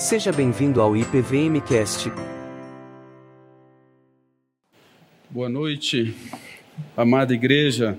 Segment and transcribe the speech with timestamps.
[0.00, 2.10] Seja bem-vindo ao IPVMcast.
[5.28, 6.14] Boa noite,
[6.96, 7.98] amada igreja.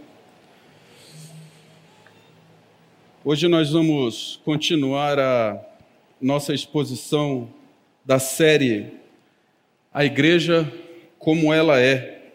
[3.24, 5.64] Hoje nós vamos continuar a
[6.20, 7.48] nossa exposição
[8.04, 8.88] da série
[9.94, 10.74] A Igreja
[11.20, 12.32] como ela é.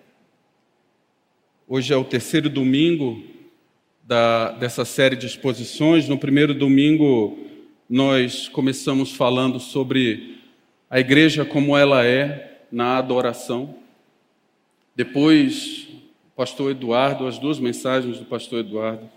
[1.66, 3.20] Hoje é o terceiro domingo
[4.04, 6.08] da, dessa série de exposições.
[6.08, 7.45] No primeiro domingo,
[7.89, 10.39] nós começamos falando sobre
[10.90, 13.77] a igreja como ela é na adoração.
[14.94, 15.86] Depois,
[16.27, 19.08] o pastor Eduardo, as duas mensagens do pastor Eduardo.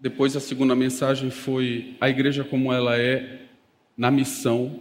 [0.00, 3.40] Depois, a segunda mensagem foi a igreja como ela é
[3.96, 4.80] na missão.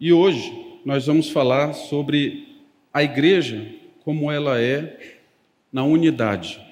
[0.00, 2.56] E hoje, nós vamos falar sobre
[2.92, 5.18] a igreja como ela é
[5.70, 6.67] na unidade.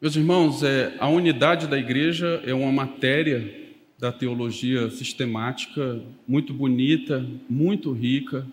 [0.00, 3.68] Meus irmãos, é, a unidade da igreja é uma matéria
[3.98, 8.46] da teologia sistemática muito bonita, muito rica,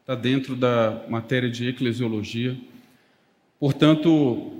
[0.00, 2.58] está dentro da matéria de eclesiologia.
[3.60, 4.50] Portanto,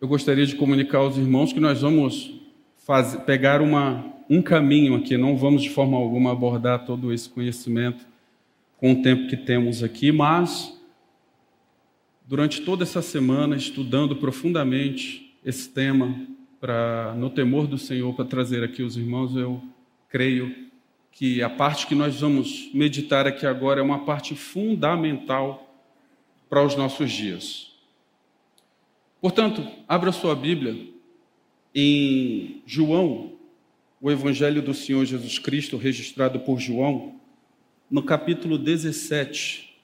[0.00, 2.34] eu gostaria de comunicar aos irmãos que nós vamos
[2.84, 8.04] fazer, pegar uma, um caminho aqui, não vamos de forma alguma abordar todo esse conhecimento
[8.76, 10.76] com o tempo que temos aqui, mas
[12.26, 16.26] durante toda essa semana, estudando profundamente esse tema
[16.60, 19.62] para no temor do Senhor para trazer aqui os irmãos, eu
[20.08, 20.66] creio
[21.12, 25.72] que a parte que nós vamos meditar aqui agora é uma parte fundamental
[26.50, 27.72] para os nossos dias.
[29.20, 30.88] Portanto, abra sua Bíblia
[31.72, 33.34] em João,
[34.00, 37.20] o Evangelho do Senhor Jesus Cristo, registrado por João,
[37.88, 39.76] no capítulo 17.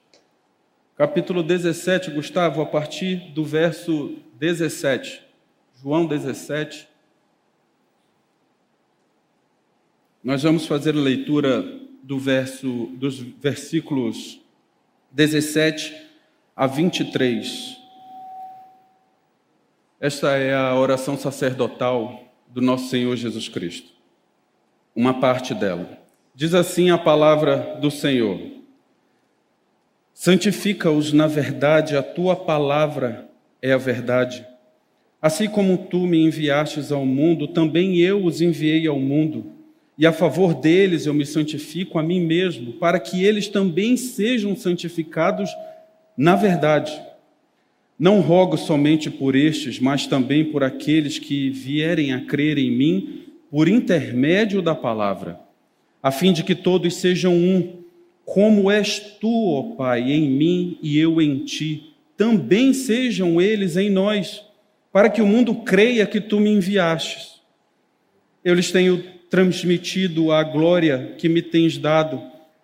[0.97, 5.32] Capítulo 17, Gustavo, a partir do verso 17.
[5.83, 6.87] João 17.
[10.23, 11.61] Nós vamos fazer a leitura
[12.01, 14.39] do verso, dos versículos
[15.11, 15.93] 17
[16.55, 17.77] a 23.
[19.99, 23.91] Esta é a oração sacerdotal do nosso Senhor Jesus Cristo.
[24.95, 26.01] Uma parte dela.
[26.33, 28.39] Diz assim a palavra do Senhor:
[30.13, 33.29] Santifica-os na verdade, a tua palavra
[33.61, 34.52] é a verdade.
[35.23, 39.45] Assim como tu me enviastes ao mundo, também eu os enviei ao mundo.
[39.97, 44.53] E a favor deles eu me santifico a mim mesmo, para que eles também sejam
[44.53, 45.49] santificados
[46.17, 46.91] na verdade.
[47.97, 53.21] Não rogo somente por estes, mas também por aqueles que vierem a crer em mim
[53.49, 55.39] por intermédio da palavra,
[56.01, 57.77] a fim de que todos sejam um,
[58.25, 63.89] como és tu, ó Pai, em mim e eu em ti, também sejam eles em
[63.89, 64.51] nós
[64.93, 67.41] para que o mundo creia que tu me enviastes.
[68.45, 72.21] Eu lhes tenho transmitido a glória que me tens dado,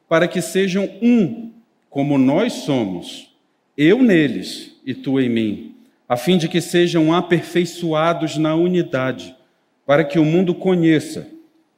[0.07, 1.51] para que sejam um,
[1.89, 3.33] como nós somos,
[3.75, 5.75] eu neles e tu em mim,
[6.07, 9.35] a fim de que sejam aperfeiçoados na unidade,
[9.83, 11.27] para que o mundo conheça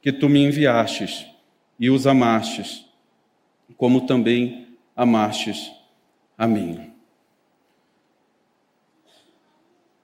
[0.02, 1.24] que tu me enviastes
[1.80, 2.84] e os amastes,
[3.78, 5.72] como também amastes
[6.36, 6.91] a mim.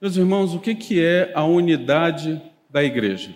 [0.00, 3.34] Meus irmãos, o que é a unidade da igreja?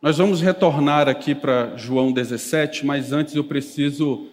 [0.00, 4.28] Nós vamos retornar aqui para João 17, mas antes eu preciso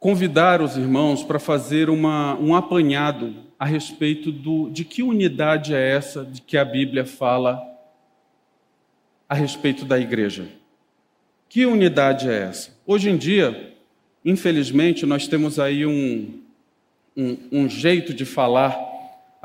[0.00, 5.90] convidar os irmãos para fazer uma, um apanhado a respeito do, de que unidade é
[5.90, 7.62] essa de que a Bíblia fala
[9.28, 10.48] a respeito da igreja.
[11.48, 12.76] Que unidade é essa?
[12.84, 13.76] Hoje em dia,
[14.24, 16.40] infelizmente, nós temos aí um,
[17.16, 18.93] um, um jeito de falar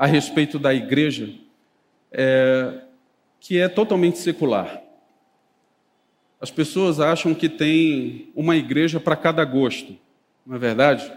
[0.00, 1.28] a respeito da igreja
[2.10, 2.72] é,
[3.38, 4.82] que é totalmente secular.
[6.40, 9.94] As pessoas acham que tem uma igreja para cada gosto,
[10.46, 11.12] não é verdade?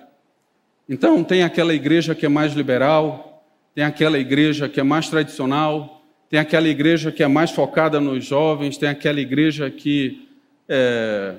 [0.90, 6.04] Então, tem aquela igreja que é mais liberal, tem aquela igreja que é mais tradicional,
[6.30, 10.28] tem aquela igreja que é mais focada nos jovens, tem aquela igreja que
[10.68, 11.36] é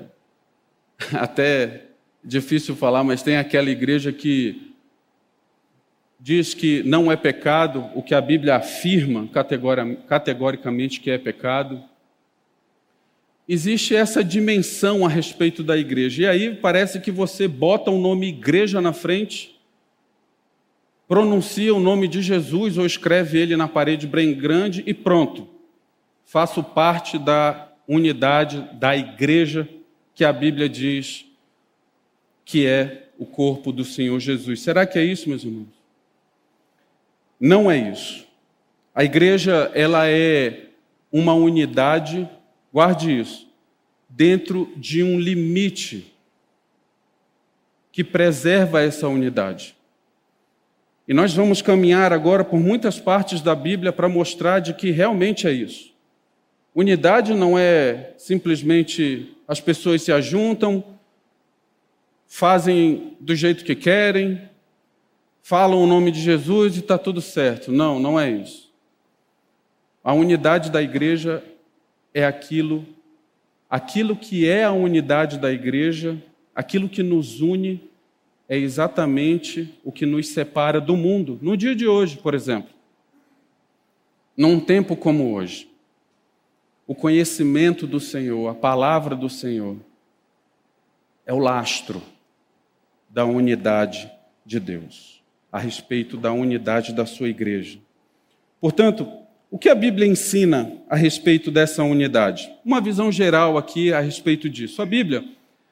[1.13, 1.89] até
[2.23, 4.64] difícil falar, mas tem aquela igreja que
[6.25, 9.29] diz que não é pecado o que a Bíblia afirma
[10.07, 11.83] categoricamente que é pecado.
[13.47, 16.23] Existe essa dimensão a respeito da igreja.
[16.23, 19.55] E aí parece que você bota o nome igreja na frente,
[21.07, 25.47] pronuncia o nome de Jesus ou escreve ele na parede bem grande e pronto.
[26.25, 29.69] Faço parte da unidade da igreja
[30.15, 31.23] que a Bíblia diz
[32.43, 34.61] que é o corpo do Senhor Jesus.
[34.61, 35.74] Será que é isso, meus irmãos?
[37.45, 38.25] Não é isso.
[38.91, 40.69] A igreja, ela é
[41.11, 42.27] uma unidade,
[42.73, 43.47] guarde isso.
[44.09, 46.11] dentro de um limite
[47.91, 49.75] que preserva essa unidade.
[51.07, 55.45] E nós vamos caminhar agora por muitas partes da Bíblia para mostrar de que realmente
[55.47, 55.93] é isso.
[56.73, 60.83] Unidade não é simplesmente as pessoas se ajuntam,
[62.25, 64.49] fazem do jeito que querem,
[65.47, 67.71] falam o nome de Jesus e está tudo certo.
[67.71, 68.73] Não, não é isso.
[70.03, 71.43] A unidade da igreja
[72.15, 72.83] é aquilo,
[73.69, 76.19] aquilo que é a unidade da igreja,
[76.55, 77.79] aquilo que nos une
[78.49, 82.73] é exatamente o que nos separa do mundo, no dia de hoje, por exemplo.
[84.35, 85.69] Num tempo como hoje
[86.87, 89.77] o conhecimento do Senhor, a palavra do Senhor,
[91.23, 92.01] é o lastro
[93.07, 94.11] da unidade
[94.43, 95.14] de Deus,
[95.55, 97.79] a respeito da unidade da sua igreja.
[98.59, 99.07] Portanto,
[99.49, 102.51] o que a Bíblia ensina a respeito dessa unidade?
[102.65, 104.81] Uma visão geral aqui a respeito disso.
[104.81, 105.23] A Bíblia,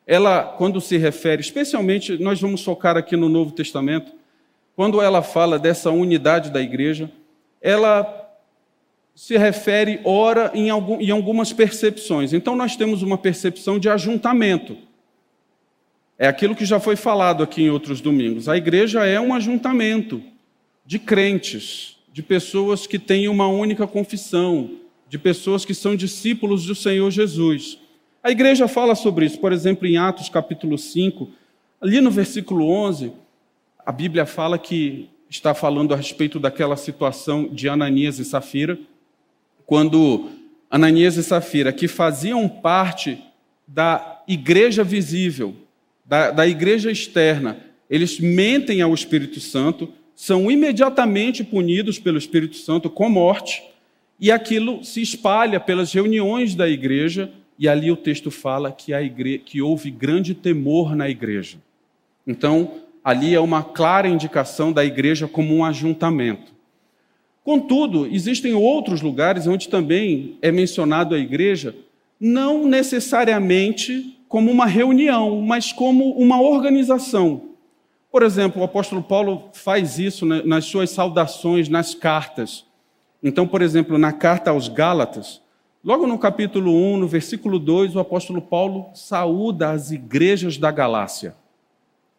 [0.07, 4.13] ela, quando se refere, especialmente, nós vamos focar aqui no Novo Testamento,
[4.73, 7.11] quando ela fala dessa unidade da igreja,
[7.61, 8.31] ela
[9.13, 12.31] se refere, ora, em, algum, em algumas percepções.
[12.31, 14.77] Então, nós temos uma percepção de ajuntamento.
[16.17, 18.47] É aquilo que já foi falado aqui em outros domingos.
[18.47, 20.21] A igreja é um ajuntamento
[20.85, 24.71] de crentes, de pessoas que têm uma única confissão,
[25.09, 27.79] de pessoas que são discípulos do Senhor Jesus.
[28.21, 31.29] A igreja fala sobre isso, por exemplo, em Atos capítulo 5,
[31.81, 33.11] ali no versículo 11,
[33.85, 38.79] a Bíblia fala que está falando a respeito daquela situação de Ananias e Safira
[39.65, 40.29] quando
[40.69, 43.23] Ananias e Safira, que faziam parte
[43.67, 45.55] da igreja visível,
[46.13, 47.57] da, da igreja externa,
[47.89, 53.63] eles mentem ao Espírito Santo, são imediatamente punidos pelo Espírito Santo com morte,
[54.19, 59.01] e aquilo se espalha pelas reuniões da igreja, e ali o texto fala que, a
[59.01, 59.39] igre...
[59.39, 61.57] que houve grande temor na igreja.
[62.27, 62.73] Então,
[63.03, 66.53] ali é uma clara indicação da igreja como um ajuntamento.
[67.43, 71.75] Contudo, existem outros lugares onde também é mencionado a igreja,
[72.19, 77.49] não necessariamente como uma reunião, mas como uma organização.
[78.11, 82.65] Por exemplo, o apóstolo Paulo faz isso nas suas saudações, nas cartas.
[83.21, 85.39] Então, por exemplo, na carta aos Gálatas,
[85.83, 91.35] logo no capítulo 1, no versículo 2, o apóstolo Paulo saúda as igrejas da Galácia.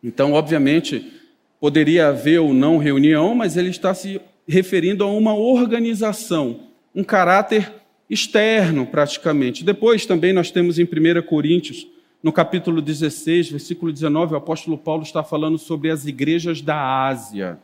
[0.00, 1.12] Então, obviamente,
[1.58, 6.60] poderia haver ou não reunião, mas ele está se referindo a uma organização,
[6.94, 7.72] um caráter
[8.08, 9.64] externo, praticamente.
[9.64, 11.93] Depois também nós temos em 1 Coríntios,
[12.24, 17.58] no capítulo 16, versículo 19, o apóstolo Paulo está falando sobre as igrejas da Ásia,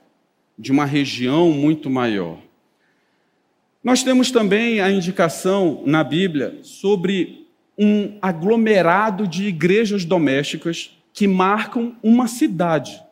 [0.59, 2.37] de uma região muito maior.
[3.83, 7.47] Nós temos também a indicação na Bíblia sobre
[7.79, 13.03] um aglomerado de igrejas domésticas que marcam uma cidade.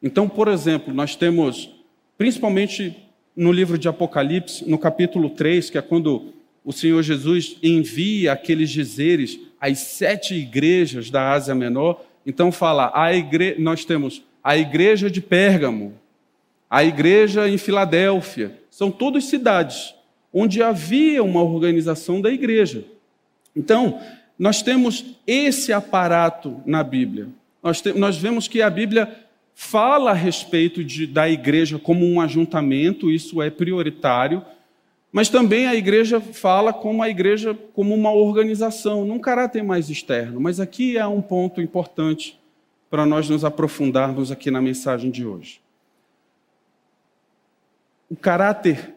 [0.00, 1.74] Então, por exemplo, nós temos
[2.16, 2.96] principalmente
[3.34, 6.32] no livro de Apocalipse, no capítulo 3, que é quando
[6.64, 12.02] o Senhor Jesus envia aqueles dizeres às sete igrejas da Ásia Menor.
[12.26, 13.56] Então fala, a igre...
[13.58, 15.94] nós temos a igreja de Pérgamo,
[16.70, 19.94] a igreja em Filadélfia, são todas cidades
[20.32, 22.84] onde havia uma organização da igreja.
[23.56, 24.00] Então,
[24.38, 27.28] nós temos esse aparato na Bíblia.
[27.62, 27.92] Nós, te...
[27.92, 29.12] nós vemos que a Bíblia
[29.54, 34.44] fala a respeito de, da igreja como um ajuntamento, isso é prioritário,
[35.10, 40.40] mas também a igreja fala como a igreja como uma organização, num caráter mais externo.
[40.40, 42.38] Mas aqui é um ponto importante
[42.90, 45.60] para nós nos aprofundarmos aqui na mensagem de hoje.
[48.08, 48.94] O caráter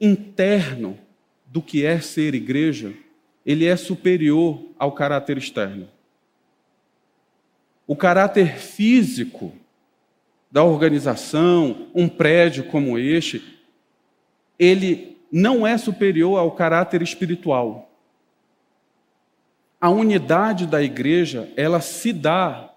[0.00, 0.98] interno
[1.46, 2.94] do que é ser igreja,
[3.44, 5.88] ele é superior ao caráter externo.
[7.86, 9.52] O caráter físico
[10.50, 13.42] da organização, um prédio como este,
[14.58, 17.90] ele não é superior ao caráter espiritual.
[19.80, 22.70] A unidade da igreja, ela se dá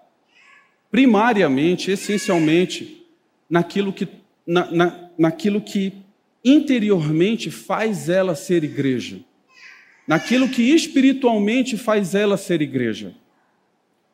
[0.90, 3.04] primariamente, essencialmente,
[3.50, 4.08] naquilo que,
[4.46, 5.92] na, na, naquilo que
[6.44, 9.18] interiormente faz ela ser igreja,
[10.06, 13.14] naquilo que espiritualmente faz ela ser igreja.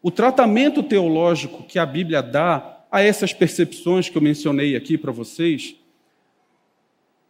[0.02, 5.12] O tratamento teológico que a Bíblia dá a essas percepções que eu mencionei aqui para
[5.12, 5.76] vocês,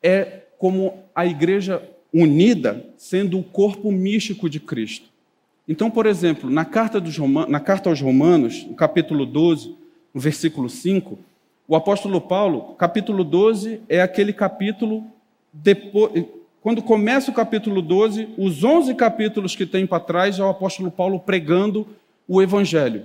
[0.02, 5.08] é como a igreja unida sendo o corpo místico de Cristo.
[5.66, 7.02] Então, por exemplo, na carta,
[7.48, 9.74] na carta aos Romanos, no capítulo 12,
[10.12, 11.18] no versículo 5,
[11.66, 15.04] o apóstolo Paulo, capítulo 12, é aquele capítulo
[15.50, 16.26] depois,
[16.60, 20.90] quando começa o capítulo 12, os 11 capítulos que tem para trás é o apóstolo
[20.90, 21.88] Paulo pregando
[22.28, 23.04] o evangelho.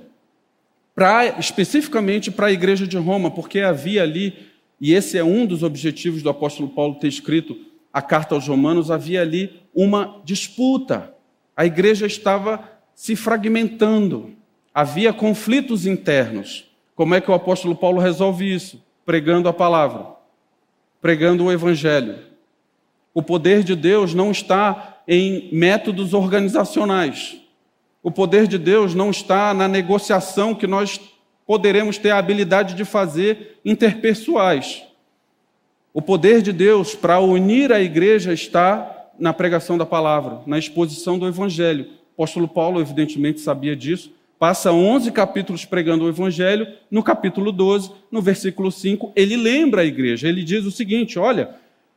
[0.94, 4.34] Pra, especificamente para a igreja de Roma, porque havia ali,
[4.80, 7.58] e esse é um dos objetivos do apóstolo Paulo ter escrito
[7.92, 11.14] a carta aos Romanos, havia ali uma disputa.
[11.56, 14.34] A igreja estava se fragmentando,
[14.74, 16.70] havia conflitos internos.
[16.94, 18.84] Como é que o apóstolo Paulo resolve isso?
[19.06, 20.08] Pregando a palavra,
[21.02, 22.20] pregando o evangelho.
[23.14, 27.38] O poder de Deus não está em métodos organizacionais.
[28.04, 31.00] O poder de Deus não está na negociação que nós
[31.46, 34.84] poderemos ter a habilidade de fazer interpessoais.
[35.94, 41.18] O poder de Deus para unir a igreja está na pregação da palavra, na exposição
[41.18, 41.86] do evangelho.
[42.18, 47.92] O apóstolo Paulo, evidentemente, sabia disso, passa 11 capítulos pregando o Evangelho, no capítulo 12,
[48.12, 51.56] no versículo 5, ele lembra a igreja, ele diz o seguinte: olha,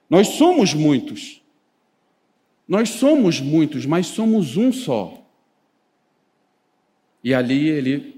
[0.08, 1.42] nós somos muitos,
[2.66, 5.22] nós somos muitos, mas somos um só.
[7.22, 8.17] E ali ele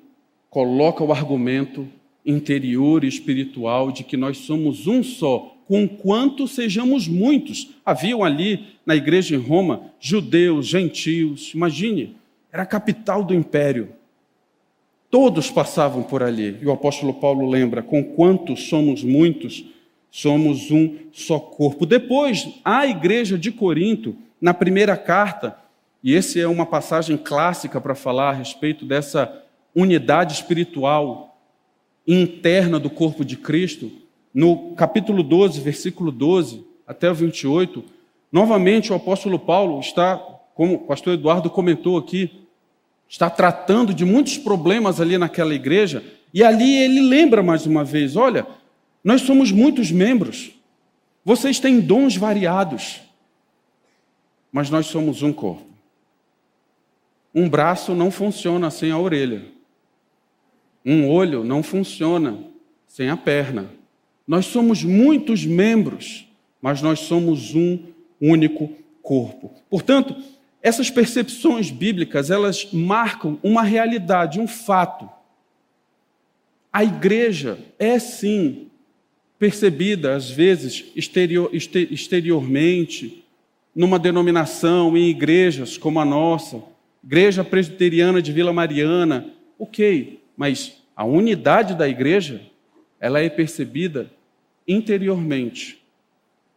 [0.50, 1.88] coloca o argumento
[2.26, 7.71] interior e espiritual de que nós somos um só, conquanto sejamos muitos.
[7.87, 12.16] Haviam ali na igreja em Roma judeus, gentios, imagine,
[12.52, 13.90] era a capital do império.
[15.09, 16.59] Todos passavam por ali.
[16.61, 19.64] E o apóstolo Paulo lembra: com quantos somos muitos,
[20.11, 21.87] somos um só corpo.
[21.87, 25.57] Depois, a igreja de Corinto, na primeira carta,
[26.02, 31.39] e essa é uma passagem clássica para falar a respeito dessa unidade espiritual
[32.07, 33.91] interna do corpo de Cristo,
[34.33, 37.85] no capítulo 12, versículo 12 até o 28,
[38.33, 40.17] novamente o apóstolo Paulo está,
[40.55, 42.41] como o pastor Eduardo comentou aqui,
[43.09, 48.17] está tratando de muitos problemas ali naquela igreja, e ali ele lembra mais uma vez:
[48.17, 48.47] olha,
[49.03, 50.53] nós somos muitos membros,
[51.25, 53.00] vocês têm dons variados,
[54.53, 55.69] mas nós somos um corpo.
[57.33, 59.45] Um braço não funciona sem a orelha,
[60.84, 62.38] um olho não funciona
[62.87, 63.70] sem a perna.
[64.26, 66.26] Nós somos muitos membros,
[66.60, 67.78] mas nós somos um
[68.20, 68.70] único
[69.02, 69.52] corpo.
[69.68, 70.14] Portanto,
[70.62, 75.08] essas percepções bíblicas, elas marcam uma realidade, um fato.
[76.72, 78.68] A igreja é sim
[79.38, 83.25] percebida, às vezes, exterior, exteriormente,
[83.75, 86.62] numa denominação, em igrejas como a nossa,
[87.02, 92.40] Igreja Presbiteriana de Vila Mariana, ok, mas a unidade da igreja,
[92.99, 94.11] ela é percebida
[94.66, 95.85] interiormente,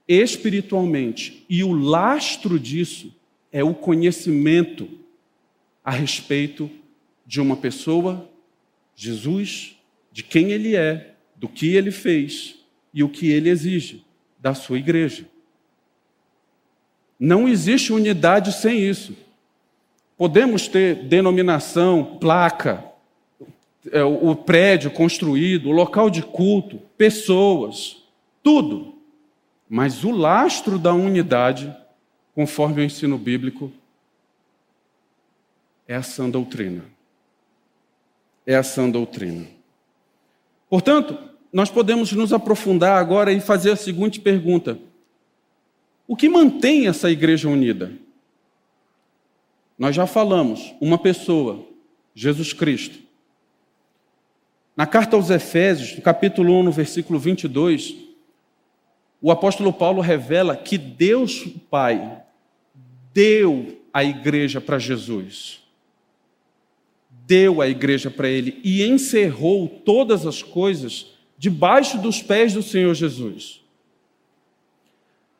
[0.07, 3.13] espiritualmente, e o lastro disso
[3.51, 4.87] é o conhecimento
[5.83, 6.71] a respeito
[7.25, 8.29] de uma pessoa,
[8.95, 9.77] Jesus,
[10.13, 12.55] de quem ele é, do que ele fez
[12.93, 14.05] e o que ele exige
[14.39, 15.25] da sua igreja.
[17.19, 19.13] Não existe unidade sem isso.
[20.17, 22.92] Podemos ter denominação, placa,
[23.91, 28.03] é, o prédio construído, o local de culto, pessoas,
[28.41, 28.95] tudo.
[29.69, 31.73] Mas o lastro da unidade
[32.33, 33.71] conforme o ensino bíblico,
[35.87, 36.85] é a sã doutrina.
[38.45, 39.47] É a sã doutrina.
[40.69, 41.17] Portanto,
[41.51, 44.79] nós podemos nos aprofundar agora e fazer a seguinte pergunta:
[46.07, 47.93] O que mantém essa igreja unida?
[49.77, 51.65] Nós já falamos, uma pessoa,
[52.15, 53.02] Jesus Cristo.
[54.75, 57.95] Na carta aos Efésios, no capítulo 1, no versículo 22,
[59.21, 62.23] o apóstolo Paulo revela que Deus Pai
[63.13, 65.61] deu a igreja para Jesus.
[67.09, 72.95] Deu a igreja para ele e encerrou todas as coisas debaixo dos pés do Senhor
[72.95, 73.61] Jesus.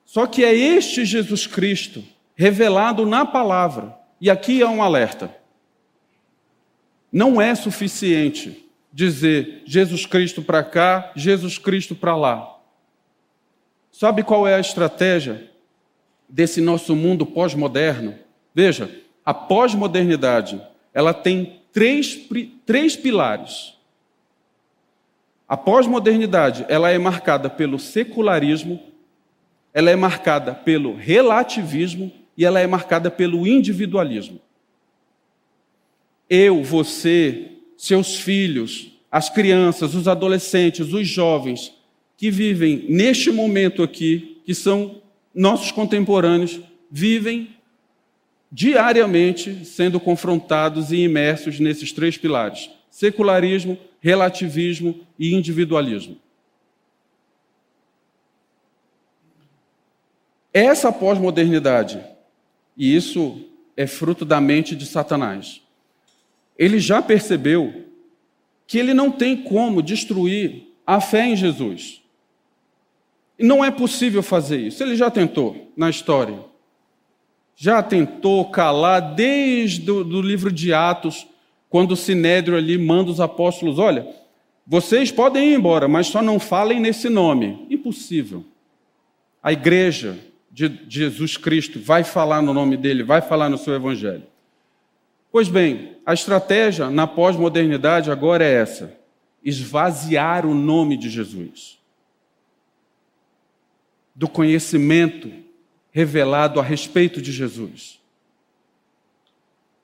[0.06, 2.04] Só que é este Jesus Cristo
[2.36, 5.36] revelado na palavra, e aqui é um alerta.
[7.12, 8.64] Não é suficiente
[8.94, 12.60] dizer Jesus Cristo para cá, Jesus Cristo para lá.
[13.92, 15.50] Sabe qual é a estratégia
[16.30, 18.16] desse nosso mundo pós-moderno?
[18.54, 18.90] Veja,
[19.26, 20.62] a pós-modernidade,
[20.94, 22.20] ela tem três,
[22.66, 23.74] três pilares.
[25.48, 28.82] A pós-modernidade, ela é marcada pelo secularismo,
[29.74, 34.40] ela é marcada pelo relativismo e ela é marcada pelo individualismo.
[36.30, 41.74] Eu, você, seus filhos, as crianças, os adolescentes, os jovens
[42.18, 45.02] que vivem neste momento aqui, que são
[45.34, 47.50] nossos contemporâneos vivem
[48.52, 56.18] diariamente sendo confrontados e imersos nesses três pilares: secularismo, relativismo e individualismo.
[60.54, 62.00] Essa pós-modernidade,
[62.78, 63.42] e isso
[63.76, 65.63] é fruto da mente de Satanás,
[66.58, 67.84] ele já percebeu
[68.68, 72.02] que ele não tem como destruir a fé em Jesus.
[73.40, 74.84] Não é possível fazer isso.
[74.84, 76.40] Ele já tentou na história.
[77.56, 81.28] Já tentou calar desde o do livro de Atos,
[81.70, 84.08] quando o Sinédrio ali manda os apóstolos: olha,
[84.66, 87.66] vocês podem ir embora, mas só não falem nesse nome.
[87.70, 88.44] Impossível.
[89.42, 90.18] A igreja
[90.50, 94.24] de Jesus Cristo vai falar no nome dele, vai falar no seu evangelho.
[95.34, 98.96] Pois bem, a estratégia na pós-modernidade agora é essa:
[99.44, 101.80] esvaziar o nome de Jesus
[104.16, 105.34] do conhecimento
[105.92, 108.00] revelado a respeito de Jesus.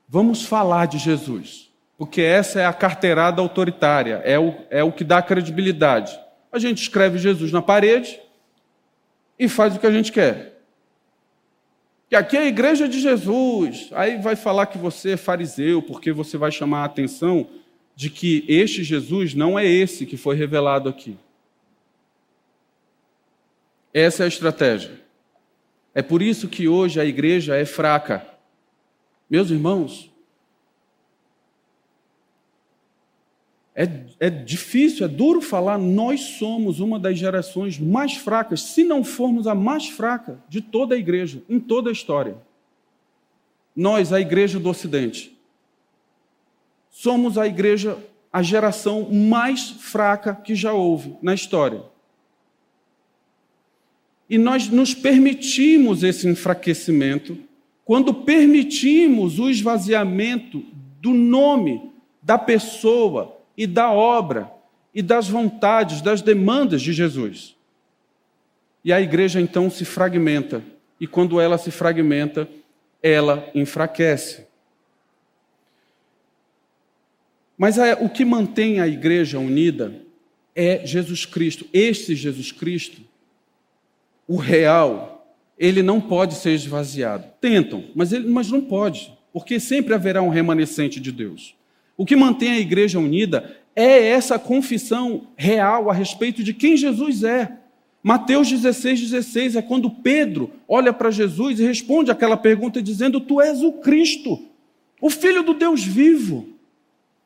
[0.07, 5.03] Vamos falar de Jesus, porque essa é a carteirada autoritária, é o, é o que
[5.03, 6.15] dá credibilidade.
[6.51, 8.19] A gente escreve Jesus na parede
[9.39, 10.58] e faz o que a gente quer.
[12.09, 13.89] Que aqui é a igreja de Jesus.
[13.91, 17.47] Aí vai falar que você é fariseu, porque você vai chamar a atenção
[17.95, 21.15] de que este Jesus não é esse que foi revelado aqui.
[23.93, 24.99] Essa é a estratégia.
[25.93, 28.25] É por isso que hoje a igreja é fraca.
[29.29, 30.09] Meus irmãos,
[33.81, 33.87] é,
[34.19, 39.47] é difícil, é duro falar, nós somos uma das gerações mais fracas, se não formos
[39.47, 42.35] a mais fraca de toda a igreja, em toda a história.
[43.73, 45.33] Nós, a igreja do Ocidente,
[46.89, 47.97] somos a igreja,
[48.33, 51.81] a geração mais fraca que já houve na história.
[54.29, 57.37] E nós nos permitimos esse enfraquecimento
[57.85, 60.65] quando permitimos o esvaziamento
[60.99, 61.89] do nome,
[62.21, 64.49] da pessoa e da obra
[64.95, 67.57] e das vontades, das demandas de Jesus.
[68.85, 70.63] E a igreja então se fragmenta,
[70.97, 72.47] e quando ela se fragmenta,
[73.03, 74.47] ela enfraquece.
[77.57, 79.93] Mas o que mantém a igreja unida
[80.55, 81.65] é Jesus Cristo.
[81.73, 83.01] Este Jesus Cristo
[84.25, 87.25] o real, ele não pode ser esvaziado.
[87.41, 91.58] Tentam, mas, ele, mas não pode, porque sempre haverá um remanescente de Deus.
[91.99, 97.25] O que mantém a igreja unida é essa confissão real a respeito de quem Jesus
[97.25, 97.57] é.
[98.01, 103.41] Mateus 16, 16 é quando Pedro olha para Jesus e responde aquela pergunta dizendo: Tu
[103.41, 104.41] és o Cristo,
[105.01, 106.47] o Filho do Deus vivo.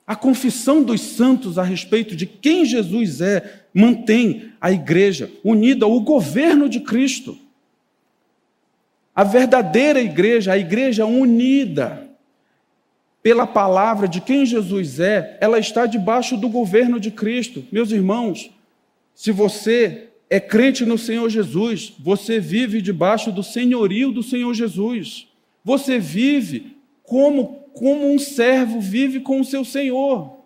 [0.08, 6.00] A confissão dos santos a respeito de quem Jesus é mantém a igreja unida ao
[6.00, 7.38] governo de Cristo.
[9.14, 12.10] A verdadeira igreja, a igreja unida
[13.24, 17.66] pela palavra de quem Jesus é, ela está debaixo do governo de Cristo.
[17.72, 18.52] Meus irmãos,
[19.16, 25.28] se você é crente no Senhor Jesus, você vive debaixo do senhorio do Senhor Jesus.
[25.64, 30.38] Você vive como como um servo vive com o seu senhor.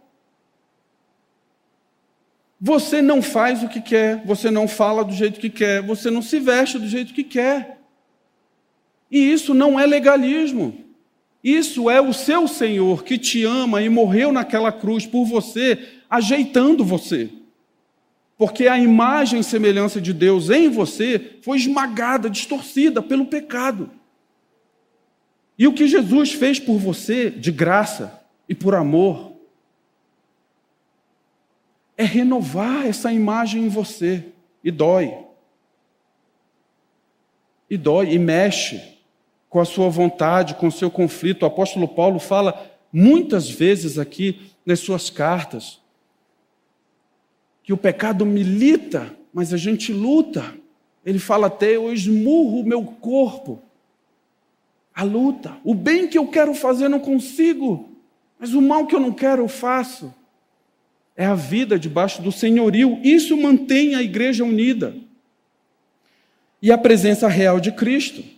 [2.60, 6.22] Você não faz o que quer, você não fala do jeito que quer, você não
[6.22, 7.80] se veste do jeito que quer.
[9.12, 10.87] E isso não é legalismo.
[11.48, 16.84] Isso é o seu Senhor que te ama e morreu naquela cruz por você, ajeitando
[16.84, 17.30] você.
[18.38, 23.90] Porque a imagem e semelhança de Deus em você foi esmagada, distorcida pelo pecado.
[25.58, 29.32] E o que Jesus fez por você, de graça e por amor,
[31.96, 34.26] é renovar essa imagem em você.
[34.62, 35.18] E dói.
[37.70, 38.97] E dói, e mexe
[39.58, 41.42] com a sua vontade, com o seu conflito.
[41.42, 45.80] O apóstolo Paulo fala muitas vezes aqui nas suas cartas
[47.64, 50.54] que o pecado milita, mas a gente luta.
[51.04, 53.60] Ele fala até: eu esmurro o meu corpo
[54.94, 55.58] a luta.
[55.64, 57.90] O bem que eu quero fazer não consigo,
[58.38, 60.14] mas o mal que eu não quero eu faço.
[61.16, 63.00] É a vida debaixo do senhorio.
[63.04, 64.96] Isso mantém a igreja unida.
[66.62, 68.37] E a presença real de Cristo.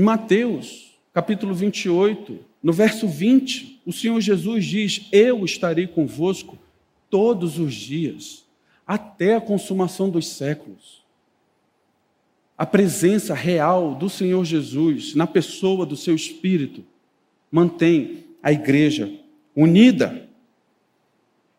[0.00, 6.56] Em Mateus, capítulo 28, no verso 20, o Senhor Jesus diz: Eu estarei convosco
[7.10, 8.46] todos os dias,
[8.86, 11.04] até a consumação dos séculos
[12.56, 16.82] a presença real do Senhor Jesus na pessoa do seu espírito
[17.50, 19.10] mantém a igreja
[19.54, 20.28] unida.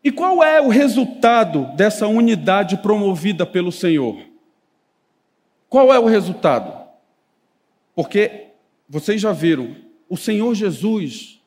[0.02, 4.16] E qual é o resultado dessa unidade promovida pelo Senhor?
[5.68, 6.81] Qual é o resultado?
[7.94, 8.48] Porque
[8.88, 9.76] vocês já viram,
[10.08, 11.40] o Senhor Jesus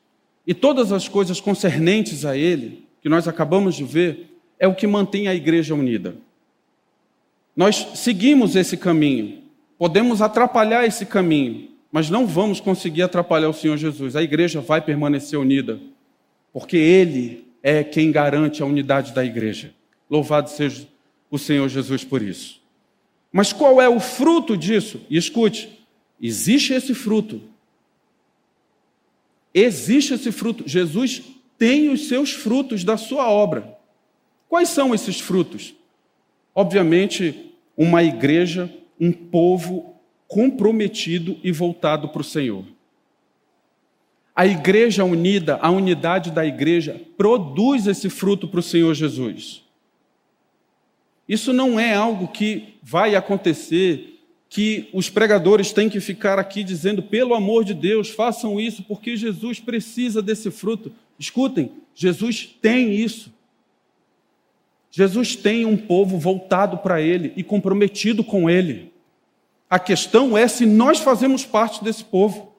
[0.46, 4.86] e todas as coisas concernentes a Ele, que nós acabamos de ver, é o que
[4.86, 6.16] mantém a igreja unida.
[7.56, 9.46] Nós seguimos esse caminho
[9.78, 14.16] podemos atrapalhar esse caminho, mas não vamos conseguir atrapalhar o Senhor Jesus.
[14.16, 15.78] A igreja vai permanecer unida,
[16.52, 19.72] porque Ele é quem garante a unidade da igreja.
[20.08, 20.86] Louvado seja
[21.30, 22.60] o Senhor Jesus por isso.
[23.32, 25.00] Mas qual é o fruto disso?
[25.10, 25.75] E escute,
[26.20, 27.42] existe esse fruto.
[29.52, 30.64] Existe esse fruto.
[30.66, 31.22] Jesus
[31.58, 33.78] tem os seus frutos da sua obra.
[34.48, 35.74] Quais são esses frutos?
[36.54, 39.94] Obviamente, uma igreja, um povo
[40.26, 42.64] comprometido e voltado para o Senhor.
[44.34, 49.62] A igreja unida, a unidade da igreja, produz esse fruto para o Senhor Jesus.
[51.28, 54.15] Isso não é algo que vai acontecer,
[54.48, 59.16] que os pregadores têm que ficar aqui dizendo, pelo amor de Deus, façam isso, porque
[59.16, 60.92] Jesus precisa desse fruto.
[61.18, 63.34] Escutem, Jesus tem isso.
[64.90, 68.92] Jesus tem um povo voltado para Ele e comprometido com Ele.
[69.68, 72.54] A questão é se nós fazemos parte desse povo.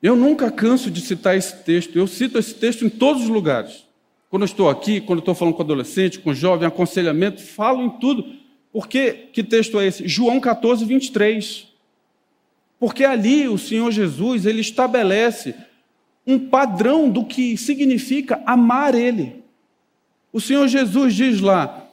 [0.00, 3.84] Eu nunca canso de citar esse texto, eu cito esse texto em todos os lugares.
[4.32, 7.90] Quando eu estou aqui, quando eu estou falando com adolescente, com jovem, aconselhamento, falo em
[7.98, 8.24] tudo.
[8.72, 10.08] Porque que texto é esse?
[10.08, 11.68] João 14, 23.
[12.80, 15.54] Porque ali o Senhor Jesus, ele estabelece
[16.26, 19.44] um padrão do que significa amar ele.
[20.32, 21.86] O Senhor Jesus diz lá: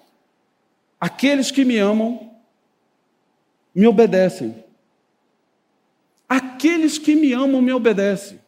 [0.98, 2.32] Aqueles que me amam
[3.76, 4.64] me obedecem.
[6.30, 8.40] Aqueles que me amam me obedecem.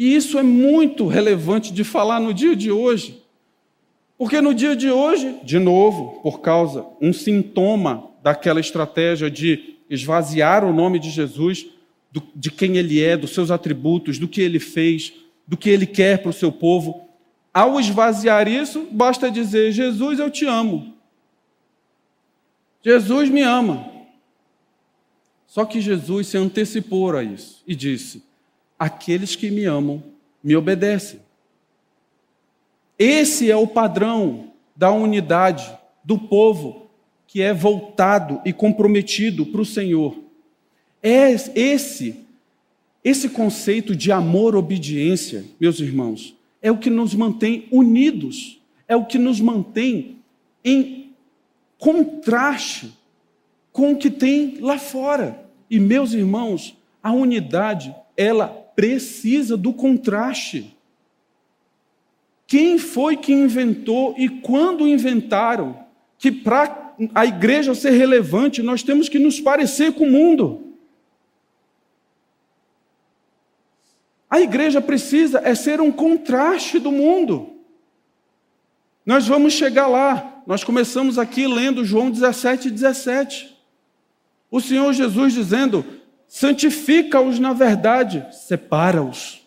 [0.00, 3.22] E isso é muito relevante de falar no dia de hoje.
[4.16, 10.64] Porque no dia de hoje, de novo, por causa um sintoma daquela estratégia de esvaziar
[10.64, 11.66] o nome de Jesus,
[12.10, 15.12] do, de quem ele é, dos seus atributos, do que ele fez,
[15.46, 17.06] do que ele quer para o seu povo,
[17.52, 20.94] ao esvaziar isso, basta dizer: Jesus, eu te amo.
[22.82, 23.86] Jesus me ama.
[25.46, 28.29] Só que Jesus se antecipou a isso e disse:
[28.80, 30.02] aqueles que me amam
[30.42, 31.20] me obedecem.
[32.98, 35.70] Esse é o padrão da unidade
[36.02, 36.86] do povo
[37.26, 40.18] que é voltado e comprometido para o Senhor.
[41.02, 42.24] É esse
[43.02, 49.06] esse conceito de amor obediência, meus irmãos, é o que nos mantém unidos, é o
[49.06, 50.18] que nos mantém
[50.62, 51.10] em
[51.78, 52.92] contraste
[53.72, 55.42] com o que tem lá fora.
[55.70, 60.74] E meus irmãos, a unidade, ela precisa do contraste.
[62.46, 65.84] Quem foi que inventou e quando inventaram
[66.18, 70.72] que para a igreja ser relevante nós temos que nos parecer com o mundo?
[74.30, 77.50] A igreja precisa é ser um contraste do mundo.
[79.04, 80.42] Nós vamos chegar lá.
[80.46, 83.54] Nós começamos aqui lendo João 17, 17.
[84.50, 85.99] O Senhor Jesus dizendo:
[86.30, 89.44] santifica-os na verdade, separa-os.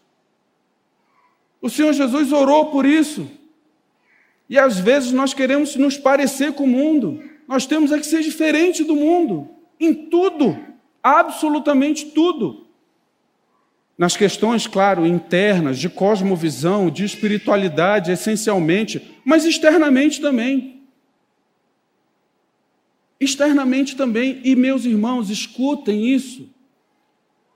[1.61, 3.25] O Senhor Jesus orou por isso.
[4.49, 7.23] E às vezes nós queremos nos parecer com o mundo.
[7.47, 10.59] Nós temos é que ser diferente do mundo, em tudo,
[11.01, 12.67] absolutamente tudo.
[13.97, 20.81] Nas questões, claro, internas, de cosmovisão, de espiritualidade, essencialmente, mas externamente também.
[23.21, 24.41] Externamente também.
[24.43, 26.52] E, meus irmãos, escutem isso.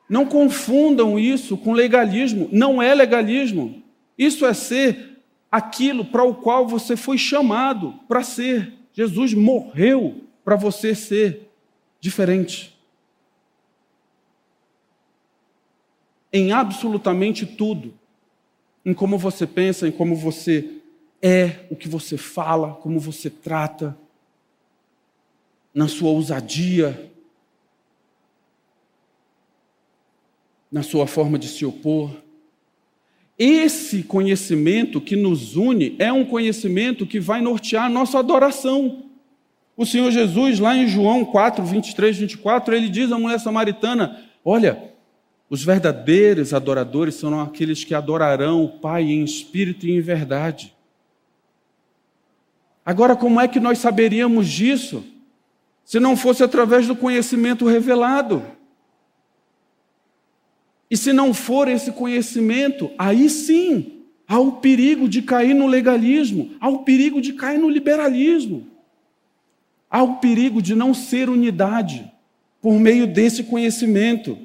[0.10, 2.50] Não confundam isso com legalismo.
[2.52, 3.84] Não é legalismo.
[4.18, 5.20] Isso é ser
[5.52, 8.74] aquilo para o qual você foi chamado para ser.
[8.94, 11.50] Jesus morreu para você ser
[12.00, 12.78] diferente.
[16.32, 17.94] Em absolutamente tudo.
[18.86, 20.78] Em como você pensa, em como você
[21.22, 23.98] é, o que você fala, como você trata,
[25.74, 27.12] na sua ousadia,
[30.78, 32.12] na sua forma de se opor.
[33.38, 39.04] Esse conhecimento que nos une é um conhecimento que vai nortear a nossa adoração.
[39.76, 44.92] O Senhor Jesus, lá em João 4, 23, 24, ele diz à mulher samaritana: Olha,
[45.50, 50.74] os verdadeiros adoradores são aqueles que adorarão o Pai em espírito e em verdade.
[52.86, 55.04] Agora, como é que nós saberíamos disso?
[55.86, 58.57] Se não fosse através do conhecimento revelado.
[60.90, 66.52] E se não for esse conhecimento, aí sim há o perigo de cair no legalismo,
[66.60, 68.68] há o perigo de cair no liberalismo.
[69.90, 72.12] Há o perigo de não ser unidade
[72.62, 74.38] por meio desse conhecimento.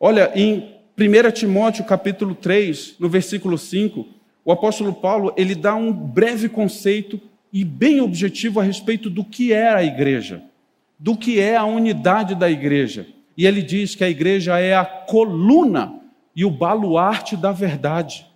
[0.00, 4.06] Olha, em 1 Timóteo capítulo 3, no versículo 5,
[4.44, 7.20] o apóstolo Paulo, ele dá um breve conceito
[7.52, 10.42] e bem objetivo a respeito do que é a igreja,
[10.98, 13.06] do que é a unidade da igreja.
[13.38, 16.00] E ele diz que a igreja é a coluna
[16.34, 18.26] e o baluarte da verdade.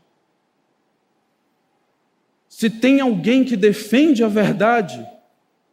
[2.49, 5.05] Se tem alguém que defende a verdade,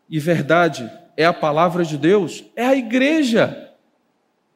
[0.09, 3.71] e verdade é a palavra de Deus, é a igreja.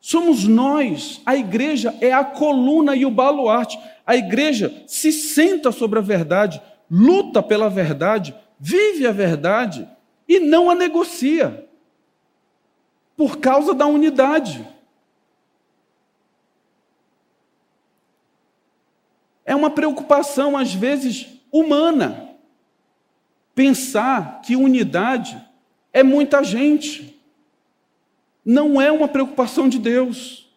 [0.02, 1.22] Somos nós.
[1.24, 3.78] A igreja é a coluna e o baluarte.
[4.04, 6.60] A igreja se senta sobre a verdade,
[6.90, 9.88] luta pela verdade, vive a verdade
[10.28, 11.64] e não a negocia.
[13.16, 14.68] Por causa da unidade.
[19.46, 22.30] É uma preocupação, às vezes, humana.
[23.54, 25.40] Pensar que unidade
[25.92, 27.22] é muita gente.
[28.44, 30.52] Não é uma preocupação de Deus.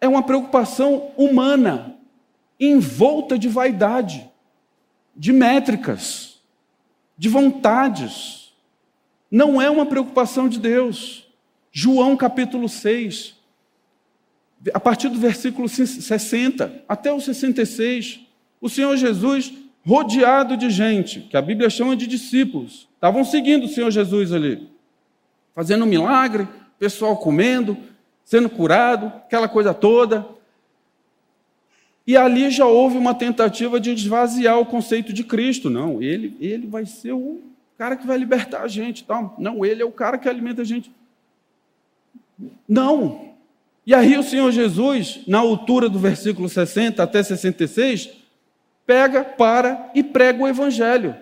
[0.00, 1.96] É uma preocupação humana,
[2.58, 4.30] envolta de vaidade,
[5.14, 6.40] de métricas,
[7.16, 8.47] de vontades.
[9.30, 11.26] Não é uma preocupação de Deus.
[11.70, 13.36] João capítulo 6,
[14.72, 18.20] a partir do versículo 60 até o 66,
[18.60, 19.52] o Senhor Jesus,
[19.86, 24.68] rodeado de gente, que a Bíblia chama de discípulos, estavam seguindo o Senhor Jesus ali,
[25.54, 27.76] fazendo um milagre, pessoal comendo,
[28.24, 30.26] sendo curado, aquela coisa toda.
[32.06, 35.68] E ali já houve uma tentativa de esvaziar o conceito de Cristo.
[35.68, 37.42] Não, ele, ele vai ser o
[37.78, 39.04] cara que vai libertar a gente.
[39.04, 39.34] Tal.
[39.38, 40.90] Não, ele é o cara que alimenta a gente.
[42.68, 43.28] Não.
[43.86, 48.10] E aí o Senhor Jesus, na altura do versículo 60 até 66,
[48.84, 51.14] pega, para e prega o evangelho.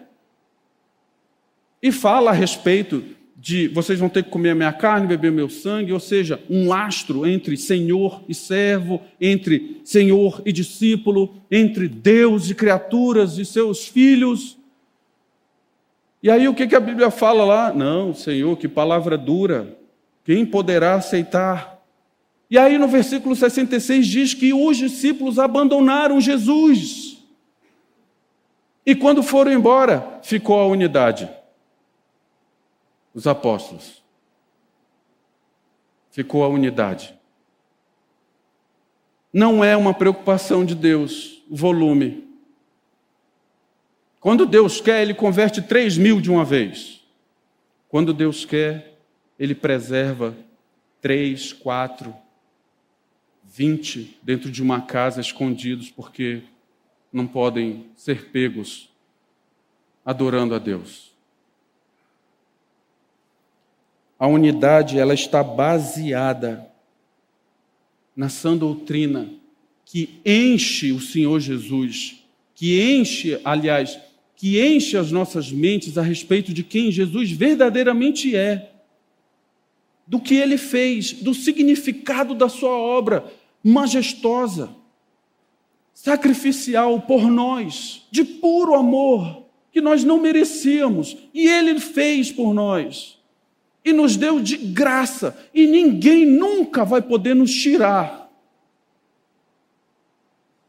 [1.80, 3.04] E fala a respeito
[3.36, 6.66] de vocês vão ter que comer a minha carne, beber meu sangue, ou seja, um
[6.66, 13.86] lastro entre senhor e servo, entre senhor e discípulo, entre Deus e criaturas e seus
[13.86, 14.56] filhos.
[16.26, 17.72] E aí o que, que a Bíblia fala lá?
[17.72, 19.78] Não, Senhor, que palavra dura.
[20.24, 21.80] Quem poderá aceitar?
[22.50, 27.24] E aí no versículo 66 diz que os discípulos abandonaram Jesus.
[28.84, 31.30] E quando foram embora, ficou a unidade.
[33.14, 34.02] Os apóstolos.
[36.10, 37.16] Ficou a unidade.
[39.32, 42.25] Não é uma preocupação de Deus o volume.
[44.26, 47.00] Quando Deus quer, Ele converte três mil de uma vez.
[47.88, 48.98] Quando Deus quer,
[49.38, 50.36] Ele preserva
[51.00, 52.12] três, quatro,
[53.44, 56.42] vinte dentro de uma casa escondidos, porque
[57.12, 58.90] não podem ser pegos
[60.04, 61.12] adorando a Deus.
[64.18, 66.68] A unidade ela está baseada
[68.16, 69.30] na sã doutrina
[69.84, 72.24] que enche o Senhor Jesus,
[72.56, 74.00] que enche, aliás,
[74.36, 78.70] que enche as nossas mentes a respeito de quem Jesus verdadeiramente é,
[80.06, 83.24] do que ele fez, do significado da sua obra
[83.64, 84.70] majestosa
[85.96, 93.18] sacrificial por nós, de puro amor, que nós não merecíamos, e Ele fez por nós,
[93.82, 98.30] e nos deu de graça, e ninguém nunca vai poder nos tirar.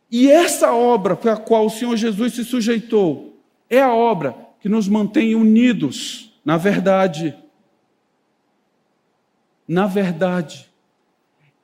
[0.10, 3.27] E essa obra para a qual o Senhor Jesus se sujeitou,
[3.70, 7.36] é a obra que nos mantém unidos na verdade.
[9.68, 10.68] Na verdade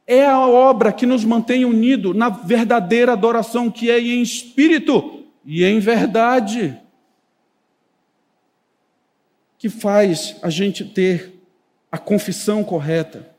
[0.06, 5.64] é a obra que nos mantém unidos na verdadeira adoração, que é em espírito e
[5.64, 6.78] em verdade,
[9.58, 11.42] que faz a gente ter
[11.92, 13.30] a confissão correta,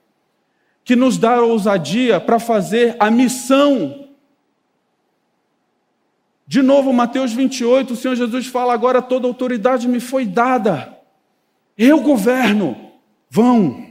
[0.83, 4.04] que nos dá ousadia para fazer a missão.
[6.47, 10.99] De novo, Mateus 28, o Senhor Jesus fala: agora toda autoridade me foi dada,
[11.77, 12.93] eu governo,
[13.31, 13.87] vão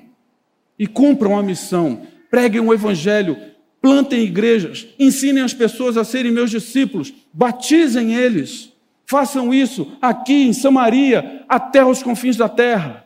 [0.77, 2.07] e cumpram a missão.
[2.29, 3.37] Preguem o evangelho,
[3.81, 8.71] plantem igrejas, ensinem as pessoas a serem meus discípulos, batizem eles.
[9.05, 13.05] Façam isso aqui em Samaria, até os confins da terra.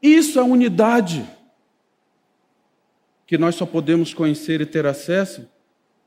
[0.00, 1.24] Isso é unidade
[3.26, 5.48] que nós só podemos conhecer e ter acesso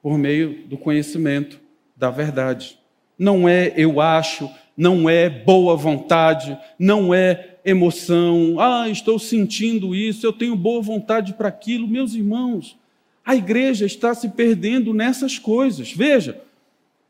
[0.02, 1.60] por meio do conhecimento
[1.96, 2.78] da verdade.
[3.18, 10.26] Não é eu acho, não é boa vontade, não é emoção, ah, estou sentindo isso,
[10.26, 11.88] eu tenho boa vontade para aquilo.
[11.88, 12.78] Meus irmãos,
[13.24, 15.92] a igreja está se perdendo nessas coisas.
[15.92, 16.42] Veja,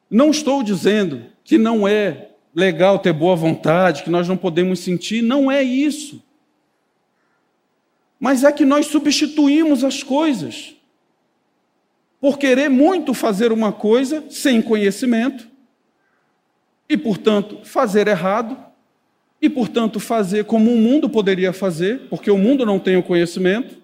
[0.10, 5.22] não estou dizendo que não é legal ter boa vontade, que nós não podemos sentir,
[5.22, 6.22] não é isso.
[8.20, 10.76] Mas é que nós substituímos as coisas.
[12.22, 15.50] Por querer muito fazer uma coisa sem conhecimento,
[16.88, 18.58] e, portanto, fazer errado,
[19.42, 23.82] e, portanto, fazer como o mundo poderia fazer, porque o mundo não tem o conhecimento,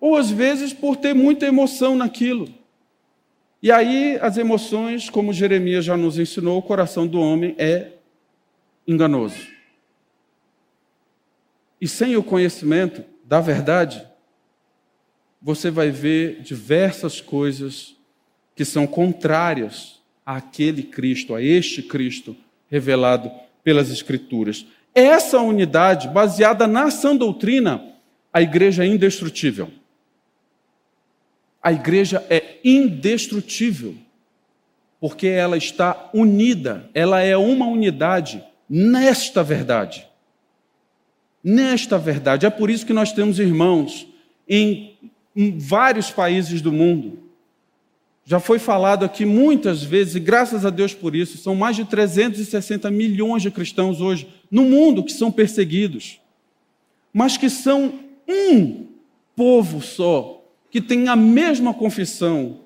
[0.00, 2.48] ou às vezes por ter muita emoção naquilo.
[3.62, 7.92] E aí as emoções, como Jeremias já nos ensinou, o coração do homem é
[8.88, 9.46] enganoso.
[11.80, 14.09] E sem o conhecimento da verdade,
[15.40, 17.96] você vai ver diversas coisas
[18.54, 22.36] que são contrárias àquele Cristo, a este Cristo
[22.70, 23.30] revelado
[23.64, 24.66] pelas Escrituras.
[24.94, 27.82] Essa unidade, baseada na sã doutrina,
[28.32, 29.70] a igreja é indestrutível.
[31.62, 33.94] A igreja é indestrutível,
[35.00, 40.06] porque ela está unida, ela é uma unidade nesta verdade.
[41.42, 42.46] Nesta verdade.
[42.46, 44.06] É por isso que nós temos irmãos
[44.48, 44.96] em,
[45.34, 47.18] em vários países do mundo.
[48.24, 51.84] Já foi falado aqui muitas vezes, e graças a Deus por isso, são mais de
[51.84, 56.20] 360 milhões de cristãos hoje no mundo que são perseguidos,
[57.12, 57.94] mas que são
[58.28, 58.86] um
[59.34, 62.60] povo só, que têm a mesma confissão,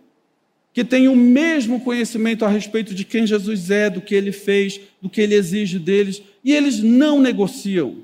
[0.72, 4.80] que têm o mesmo conhecimento a respeito de quem Jesus é, do que ele fez,
[5.00, 7.98] do que ele exige deles, e eles não negociam.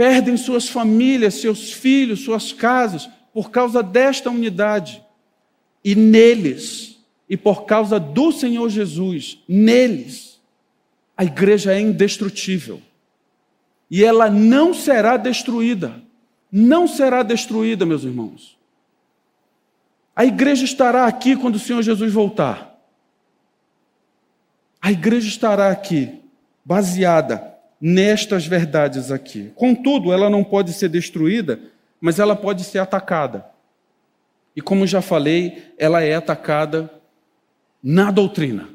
[0.00, 5.04] Perdem suas famílias, seus filhos, suas casas, por causa desta unidade.
[5.84, 10.40] E neles, e por causa do Senhor Jesus, neles,
[11.14, 12.80] a igreja é indestrutível.
[13.90, 16.02] E ela não será destruída
[16.50, 18.58] não será destruída, meus irmãos.
[20.16, 22.74] A igreja estará aqui quando o Senhor Jesus voltar.
[24.80, 26.20] A igreja estará aqui,
[26.64, 27.49] baseada
[27.80, 29.50] nestas verdades aqui.
[29.54, 31.58] Contudo, ela não pode ser destruída,
[32.00, 33.46] mas ela pode ser atacada.
[34.54, 36.92] E como já falei, ela é atacada
[37.82, 38.68] na doutrina.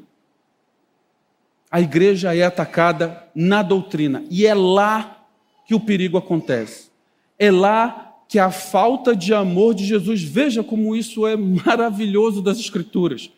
[1.70, 4.24] A igreja é atacada na doutrina.
[4.30, 5.24] E é lá
[5.66, 6.90] que o perigo acontece.
[7.38, 12.58] É lá que a falta de amor de Jesus, veja como isso é maravilhoso das
[12.58, 13.30] Escrituras.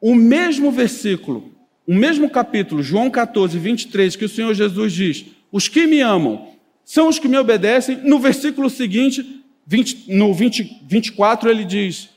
[0.00, 1.53] O mesmo versículo,
[1.86, 6.54] o mesmo capítulo, João 14, 23, que o Senhor Jesus diz: Os que me amam
[6.84, 7.96] são os que me obedecem.
[8.08, 12.08] No versículo seguinte, 20, no 20, 24, ele diz: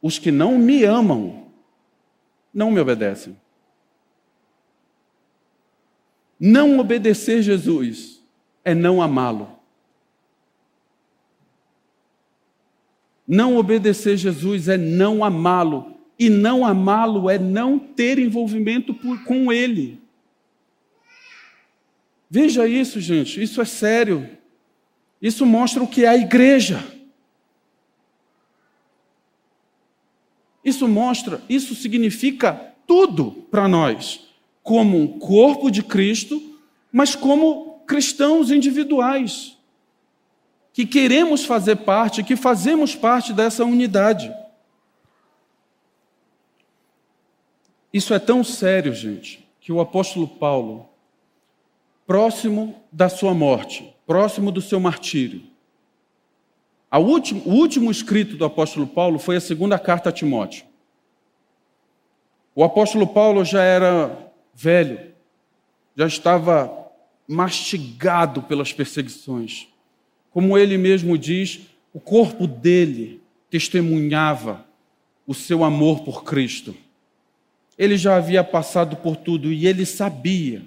[0.00, 1.48] Os que não me amam
[2.52, 3.36] não me obedecem.
[6.38, 8.22] Não obedecer Jesus
[8.64, 9.58] é não amá-lo.
[13.26, 15.93] Não obedecer Jesus é não amá-lo.
[16.18, 20.00] E não amá-lo é não ter envolvimento por, com ele.
[22.30, 24.28] Veja isso, gente, isso é sério.
[25.20, 26.84] Isso mostra o que é a igreja.
[30.64, 34.20] Isso mostra, isso significa tudo para nós,
[34.62, 36.42] como um corpo de Cristo,
[36.90, 39.58] mas como cristãos individuais,
[40.72, 44.32] que queremos fazer parte, que fazemos parte dessa unidade.
[47.94, 50.88] Isso é tão sério, gente, que o apóstolo Paulo,
[52.04, 55.44] próximo da sua morte, próximo do seu martírio,
[56.90, 60.66] o último escrito do apóstolo Paulo foi a segunda carta a Timóteo.
[62.52, 65.12] O apóstolo Paulo já era velho,
[65.96, 66.76] já estava
[67.28, 69.68] mastigado pelas perseguições.
[70.32, 71.60] Como ele mesmo diz,
[71.92, 74.66] o corpo dele testemunhava
[75.24, 76.74] o seu amor por Cristo.
[77.78, 80.62] Ele já havia passado por tudo e ele sabia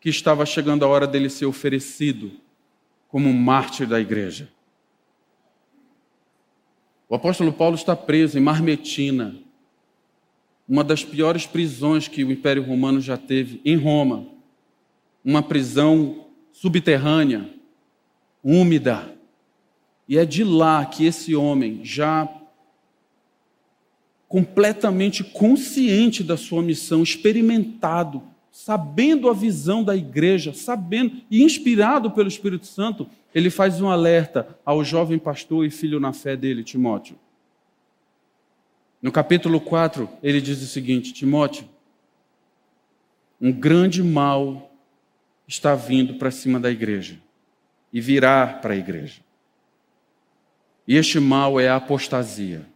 [0.00, 2.32] que estava chegando a hora dele ser oferecido
[3.08, 4.48] como mártir da igreja.
[7.08, 9.36] O apóstolo Paulo está preso em Marmetina,
[10.68, 14.36] uma das piores prisões que o Império Romano já teve, em Roma
[15.26, 17.50] uma prisão subterrânea,
[18.44, 19.12] úmida.
[20.08, 22.28] E é de lá que esse homem, já
[24.28, 32.28] completamente consciente da sua missão, experimentado, sabendo a visão da igreja, sabendo e inspirado pelo
[32.28, 37.16] Espírito Santo, ele faz um alerta ao jovem pastor e filho na fé dele, Timóteo.
[39.00, 41.68] No capítulo 4, ele diz o seguinte: Timóteo,
[43.40, 44.72] um grande mal
[45.46, 47.20] está vindo para cima da igreja
[47.92, 49.20] e virá para a igreja.
[50.88, 52.66] E este mal é a apostasia.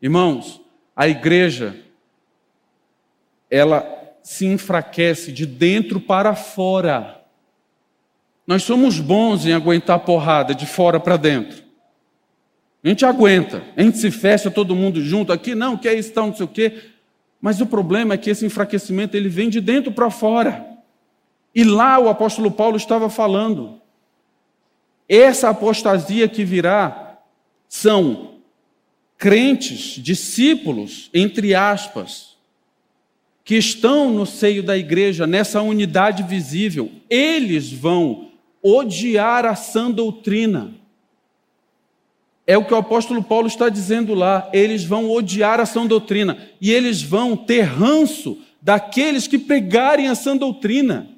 [0.00, 0.60] Irmãos,
[0.94, 1.76] a igreja
[3.50, 3.84] ela
[4.22, 7.22] se enfraquece de dentro para fora.
[8.46, 11.64] Nós somos bons em aguentar porrada de fora para dentro.
[12.82, 16.12] A gente aguenta, a gente se fecha todo mundo junto aqui, não, que é isso,
[16.14, 16.90] não sei o quê.
[17.40, 20.64] Mas o problema é que esse enfraquecimento ele vem de dentro para fora.
[21.54, 23.80] E lá o apóstolo Paulo estava falando.
[25.08, 27.18] Essa apostasia que virá
[27.68, 28.35] são
[29.18, 32.36] crentes, discípulos, entre aspas,
[33.44, 38.30] que estão no seio da igreja, nessa unidade visível, eles vão
[38.62, 40.74] odiar a sã doutrina.
[42.46, 44.48] É o que o apóstolo Paulo está dizendo lá.
[44.52, 50.14] Eles vão odiar a sã doutrina e eles vão ter ranço daqueles que pregarem a
[50.14, 51.08] sã doutrina.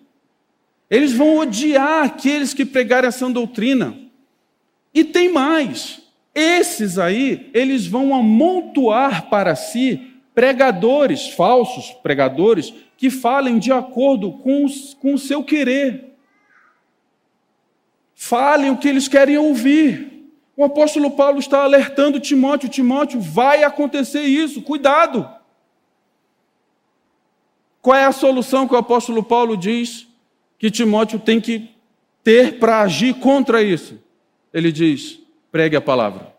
[0.91, 3.97] Eles vão odiar aqueles que pregarem a sã doutrina.
[4.95, 6.01] E tem mais.
[6.39, 14.65] Esses aí, eles vão amontoar para si pregadores, falsos pregadores, que falem de acordo com,
[14.65, 16.15] os, com o seu querer.
[18.15, 20.31] Falem o que eles querem ouvir.
[20.57, 25.29] O apóstolo Paulo está alertando Timóteo: Timóteo, vai acontecer isso, cuidado.
[27.83, 30.07] Qual é a solução que o apóstolo Paulo diz
[30.57, 31.69] que Timóteo tem que
[32.23, 34.01] ter para agir contra isso?
[34.55, 35.19] Ele diz:
[35.51, 36.35] pregue a palavra.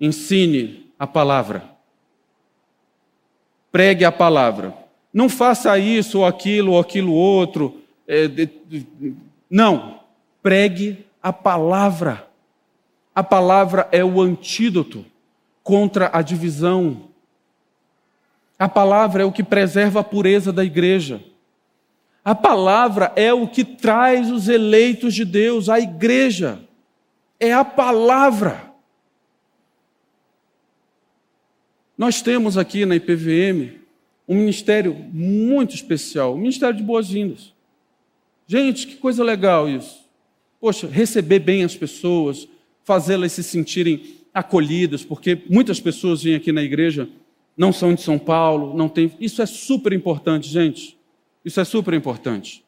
[0.00, 1.64] Ensine a palavra.
[3.70, 4.74] Pregue a palavra.
[5.12, 7.80] Não faça isso ou aquilo ou aquilo outro.
[8.06, 8.28] É,
[9.48, 10.00] não.
[10.42, 12.28] Pregue a palavra.
[13.14, 15.04] A palavra é o antídoto
[15.62, 17.08] contra a divisão.
[18.58, 21.20] A palavra é o que preserva a pureza da igreja.
[22.24, 26.58] A palavra é o que traz os eleitos de Deus à igreja.
[27.38, 28.72] É a palavra.
[31.98, 33.78] Nós temos aqui na IPVM
[34.26, 37.52] um ministério muito especial, o Ministério de Boas-Vindas.
[38.46, 40.02] Gente, que coisa legal isso.
[40.58, 42.48] Poxa, receber bem as pessoas,
[42.84, 47.06] fazê-las se sentirem acolhidas, porque muitas pessoas vêm aqui na igreja,
[47.54, 49.12] não são de São Paulo, não tem.
[49.20, 50.96] Isso é super importante, gente.
[51.44, 52.64] Isso é super importante.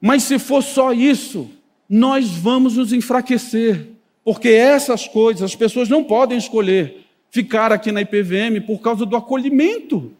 [0.00, 1.48] Mas se for só isso,
[1.88, 3.86] nós vamos nos enfraquecer,
[4.24, 9.16] porque essas coisas as pessoas não podem escolher ficar aqui na IPVM por causa do
[9.16, 10.12] acolhimento.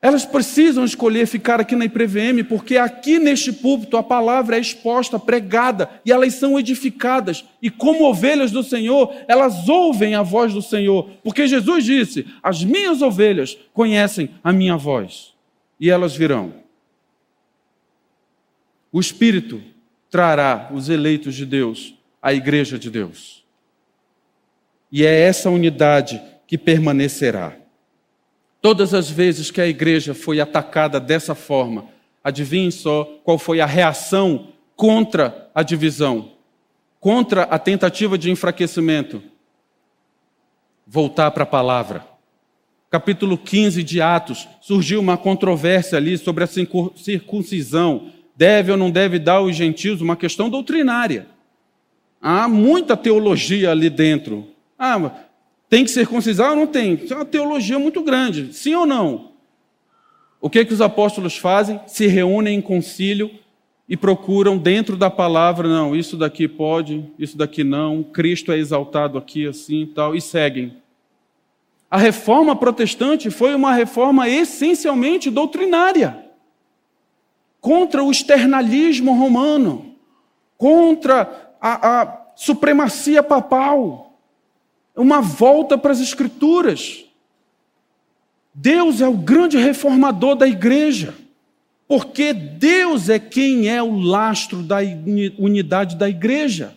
[0.00, 5.18] Elas precisam escolher ficar aqui na IPVM porque aqui neste púlpito a palavra é exposta,
[5.18, 7.44] pregada e elas são edificadas.
[7.60, 12.62] E como ovelhas do Senhor, elas ouvem a voz do Senhor, porque Jesus disse: As
[12.62, 15.35] minhas ovelhas conhecem a minha voz
[15.78, 16.54] e elas virão.
[18.90, 19.62] O Espírito
[20.10, 23.44] trará os eleitos de Deus à igreja de Deus.
[24.90, 27.56] E é essa unidade que permanecerá.
[28.62, 31.86] Todas as vezes que a igreja foi atacada dessa forma,
[32.22, 36.32] adivinhe só qual foi a reação contra a divisão,
[36.98, 39.22] contra a tentativa de enfraquecimento?
[40.86, 42.15] Voltar para a palavra.
[42.96, 48.10] Capítulo 15 de Atos, surgiu uma controvérsia ali sobre a circuncisão.
[48.34, 50.00] Deve ou não deve dar aos gentios?
[50.00, 51.26] Uma questão doutrinária.
[52.22, 54.48] Há muita teologia ali dentro.
[54.78, 55.10] Ah,
[55.68, 56.94] tem que circuncidar ou não tem?
[56.94, 58.54] Isso é uma teologia muito grande.
[58.54, 59.32] Sim ou não?
[60.40, 61.78] O que, que os apóstolos fazem?
[61.86, 63.30] Se reúnem em concílio
[63.86, 69.18] e procuram dentro da palavra, não, isso daqui pode, isso daqui não, Cristo é exaltado
[69.18, 70.72] aqui assim e tal, e seguem.
[71.96, 76.26] A reforma protestante foi uma reforma essencialmente doutrinária,
[77.58, 79.94] contra o externalismo romano,
[80.58, 84.20] contra a, a supremacia papal
[84.94, 87.06] uma volta para as Escrituras.
[88.52, 91.14] Deus é o grande reformador da igreja,
[91.88, 94.80] porque Deus é quem é o lastro da
[95.38, 96.76] unidade da igreja.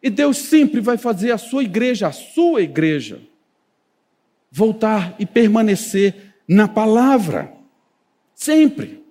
[0.00, 3.20] E Deus sempre vai fazer a sua igreja, a sua igreja,
[4.56, 7.52] voltar e permanecer na palavra.
[8.34, 9.04] Sempre.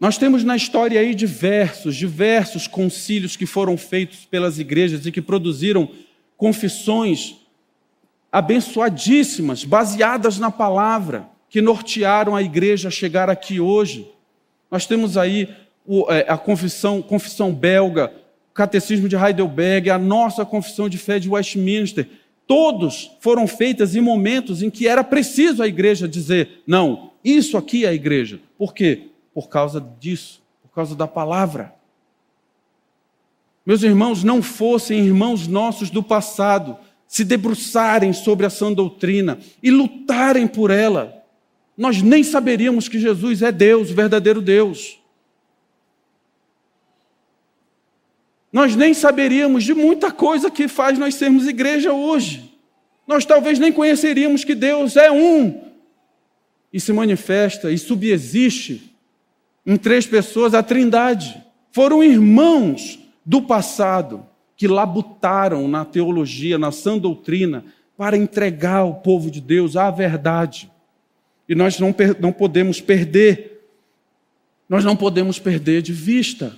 [0.00, 5.20] Nós temos na história aí diversos, diversos concílios que foram feitos pelas igrejas e que
[5.20, 5.86] produziram
[6.34, 7.36] confissões
[8.32, 14.10] abençoadíssimas, baseadas na palavra, que nortearam a igreja a chegar aqui hoje.
[14.70, 15.54] Nós temos aí
[16.08, 18.10] é, a confissão, confissão belga,
[18.50, 22.08] o catecismo de Heidelberg, a nossa confissão de fé de Westminster.
[22.52, 27.84] Todos foram feitas em momentos em que era preciso a igreja dizer: não, isso aqui
[27.84, 28.40] é a igreja.
[28.58, 29.08] Por quê?
[29.32, 31.74] Por causa disso, por causa da palavra
[33.64, 36.76] meus irmãos, não fossem irmãos nossos do passado
[37.06, 41.22] se debruçarem sobre a sã doutrina e lutarem por ela,
[41.76, 44.98] nós nem saberíamos que Jesus é Deus, o verdadeiro Deus.
[48.52, 52.52] Nós nem saberíamos de muita coisa que faz nós sermos igreja hoje.
[53.06, 55.72] Nós talvez nem conheceríamos que Deus é um
[56.72, 58.94] e se manifesta e subexiste
[59.64, 61.42] em três pessoas a Trindade.
[61.70, 64.26] Foram irmãos do passado
[64.56, 67.64] que labutaram na teologia, na sã doutrina,
[67.96, 70.70] para entregar ao povo de Deus a verdade.
[71.48, 73.66] E nós não, não podemos perder,
[74.68, 76.56] nós não podemos perder de vista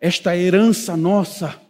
[0.00, 1.60] esta herança nossa,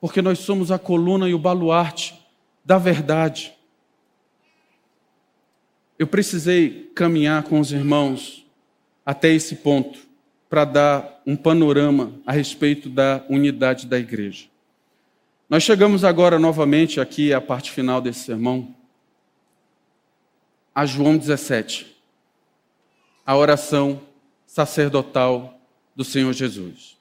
[0.00, 2.18] porque nós somos a coluna e o baluarte
[2.64, 3.52] da verdade.
[5.98, 8.44] Eu precisei caminhar com os irmãos
[9.04, 9.98] até esse ponto
[10.48, 14.46] para dar um panorama a respeito da unidade da igreja.
[15.48, 18.74] Nós chegamos agora novamente aqui à parte final desse sermão,
[20.74, 21.94] a João 17,
[23.26, 24.00] a oração
[24.46, 25.58] sacerdotal
[25.94, 26.96] do Senhor Jesus.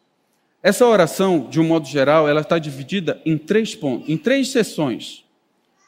[0.64, 5.24] Essa oração, de um modo geral, ela está dividida em três pontos, em três sessões.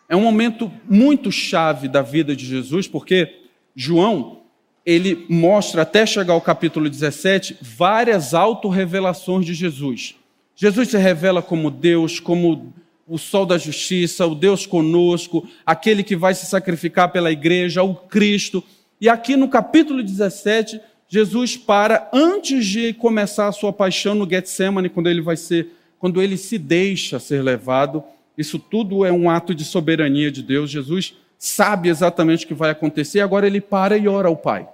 [0.09, 3.41] É um momento muito chave da vida de Jesus, porque
[3.75, 4.41] João,
[4.85, 10.15] ele mostra até chegar ao capítulo 17 várias autorrevelações de Jesus.
[10.55, 12.73] Jesus se revela como Deus, como
[13.07, 17.93] o sol da justiça, o Deus conosco, aquele que vai se sacrificar pela igreja, o
[17.93, 18.63] Cristo.
[18.99, 20.79] E aqui no capítulo 17,
[21.13, 25.67] Jesus para antes de começar a sua paixão no Getsemane, quando ele vai ser,
[25.99, 28.03] quando ele se deixa ser levado.
[28.35, 30.71] Isso tudo é um ato de soberania de Deus.
[30.71, 34.67] Jesus sabe exatamente o que vai acontecer, agora ele para e ora ao Pai.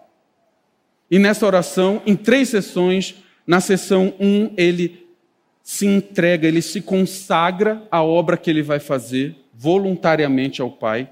[1.12, 3.16] E nessa oração, em três sessões,
[3.46, 5.10] na sessão 1, um, ele
[5.62, 11.10] se entrega, ele se consagra à obra que ele vai fazer voluntariamente ao Pai.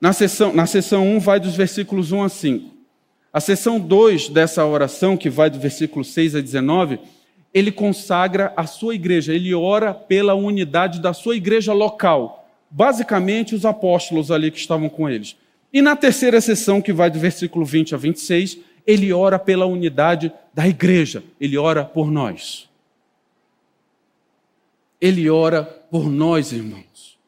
[0.00, 2.79] Na sessão, na sessão 1 vai dos versículos 1 a 5.
[3.32, 6.98] A seção 2 dessa oração, que vai do versículo 6 a 19,
[7.54, 13.64] ele consagra a sua igreja, ele ora pela unidade da sua igreja local, basicamente os
[13.64, 15.36] apóstolos ali que estavam com eles.
[15.72, 20.32] E na terceira sessão, que vai do versículo 20 a 26, ele ora pela unidade
[20.52, 22.68] da igreja, ele ora por nós.
[25.00, 27.18] Ele ora por nós, irmãos.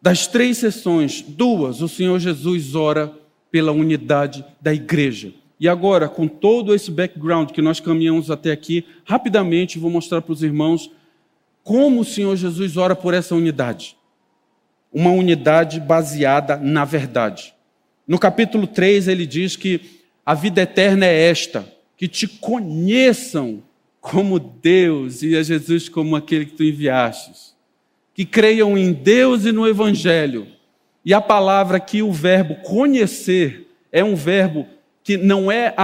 [0.00, 3.12] Das três sessões, duas, o Senhor Jesus ora
[3.52, 5.32] pela unidade da igreja.
[5.60, 10.32] E agora, com todo esse background que nós caminhamos até aqui, rapidamente vou mostrar para
[10.32, 10.90] os irmãos
[11.62, 13.96] como o Senhor Jesus ora por essa unidade.
[14.92, 17.54] Uma unidade baseada na verdade.
[18.08, 19.80] No capítulo 3, ele diz que
[20.26, 21.64] a vida eterna é esta:
[21.96, 23.62] que te conheçam
[24.00, 27.54] como Deus e a Jesus como aquele que tu enviastes.
[28.14, 30.48] Que creiam em Deus e no Evangelho
[31.04, 34.66] e a palavra que o verbo conhecer é um verbo
[35.02, 35.74] que não é,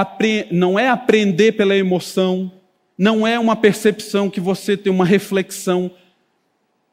[0.50, 2.52] não é aprender pela emoção,
[2.96, 5.90] não é uma percepção que você tem uma reflexão.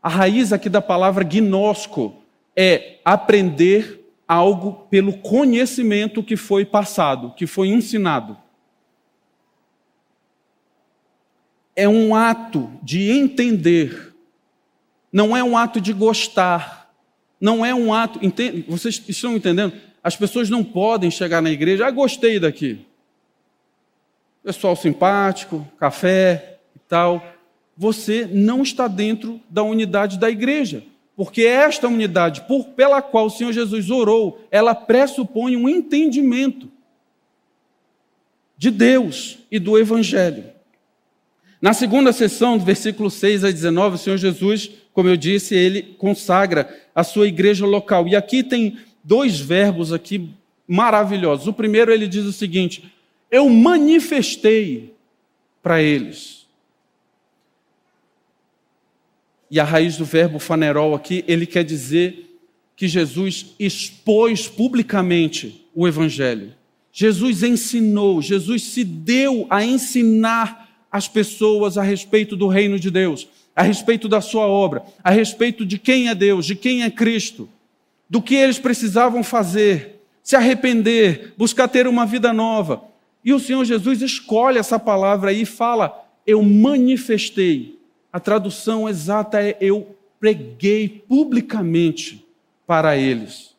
[0.01, 2.15] A raiz aqui da palavra gnosco
[2.55, 8.37] é aprender algo pelo conhecimento que foi passado, que foi ensinado.
[11.75, 14.15] É um ato de entender,
[15.11, 16.84] não é um ato de gostar
[17.39, 18.19] não é um ato.
[18.25, 18.65] Entende?
[18.67, 19.73] Vocês estão entendendo?
[20.03, 21.87] As pessoas não podem chegar na igreja.
[21.87, 22.79] Ah, gostei daqui.
[24.43, 27.25] Pessoal simpático, café e tal.
[27.75, 30.83] Você não está dentro da unidade da igreja.
[31.15, 36.69] Porque esta unidade por, pela qual o Senhor Jesus orou, ela pressupõe um entendimento
[38.57, 40.45] de Deus e do Evangelho.
[41.61, 45.81] Na segunda sessão, do versículo 6 a 19, o Senhor Jesus, como eu disse, ele
[45.97, 48.07] consagra a sua igreja local.
[48.07, 50.29] E aqui tem dois verbos aqui
[50.65, 51.47] maravilhosos.
[51.47, 52.89] O primeiro ele diz o seguinte:
[53.29, 54.93] eu manifestei
[55.61, 56.47] para eles.
[59.51, 62.39] E a raiz do verbo fanerol aqui, ele quer dizer
[62.73, 66.53] que Jesus expôs publicamente o evangelho.
[66.89, 73.27] Jesus ensinou, Jesus se deu a ensinar as pessoas a respeito do reino de Deus,
[73.55, 77.47] a respeito da sua obra, a respeito de quem é Deus, de quem é Cristo,
[78.09, 82.83] do que eles precisavam fazer, se arrepender, buscar ter uma vida nova.
[83.23, 87.79] E o Senhor Jesus escolhe essa palavra aí e fala: Eu manifestei.
[88.11, 92.25] A tradução exata é: Eu preguei publicamente
[92.67, 93.55] para eles.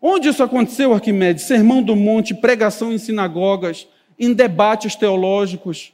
[0.00, 1.44] Onde isso aconteceu, Arquimedes?
[1.44, 3.88] Sermão do monte, pregação em sinagogas,
[4.18, 5.92] em debates teológicos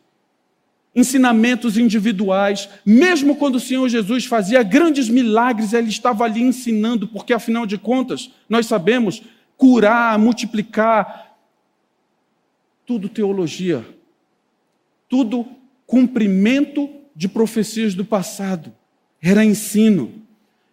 [0.94, 7.32] ensinamentos individuais, mesmo quando o Senhor Jesus fazia grandes milagres, ele estava ali ensinando, porque
[7.32, 9.22] afinal de contas, nós sabemos
[9.56, 11.36] curar, multiplicar,
[12.86, 13.84] tudo teologia,
[15.08, 15.46] tudo
[15.86, 18.72] cumprimento de profecias do passado,
[19.20, 20.22] era ensino.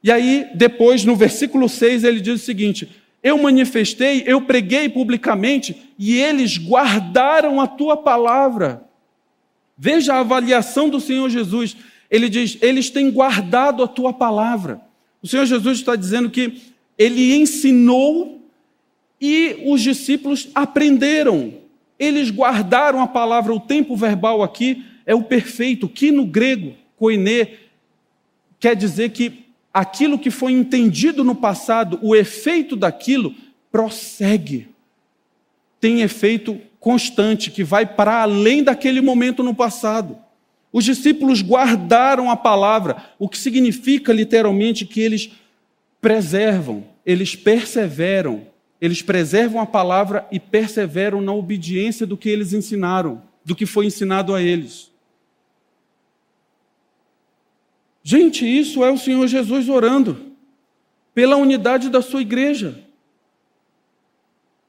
[0.04, 2.90] E aí, depois, no versículo 6, ele diz o seguinte:
[3.22, 8.84] Eu manifestei, eu preguei publicamente, e eles guardaram a tua palavra.
[9.84, 11.76] Veja a avaliação do Senhor Jesus.
[12.08, 14.80] Ele diz: Eles têm guardado a tua palavra.
[15.24, 16.62] O Senhor Jesus está dizendo que
[16.96, 18.48] ele ensinou
[19.20, 21.56] e os discípulos aprenderam.
[21.98, 27.48] Eles guardaram a palavra, o tempo verbal aqui é o perfeito, que no grego, koine,
[28.60, 33.34] quer dizer que aquilo que foi entendido no passado, o efeito daquilo
[33.72, 34.68] prossegue.
[35.80, 40.18] Tem efeito constante que vai para além daquele momento no passado.
[40.74, 45.32] Os discípulos guardaram a palavra, o que significa literalmente que eles
[46.02, 48.48] preservam, eles perseveram,
[48.82, 53.86] eles preservam a palavra e perseveram na obediência do que eles ensinaram, do que foi
[53.86, 54.90] ensinado a eles.
[58.02, 60.32] Gente, isso é o Senhor Jesus orando
[61.14, 62.81] pela unidade da sua igreja.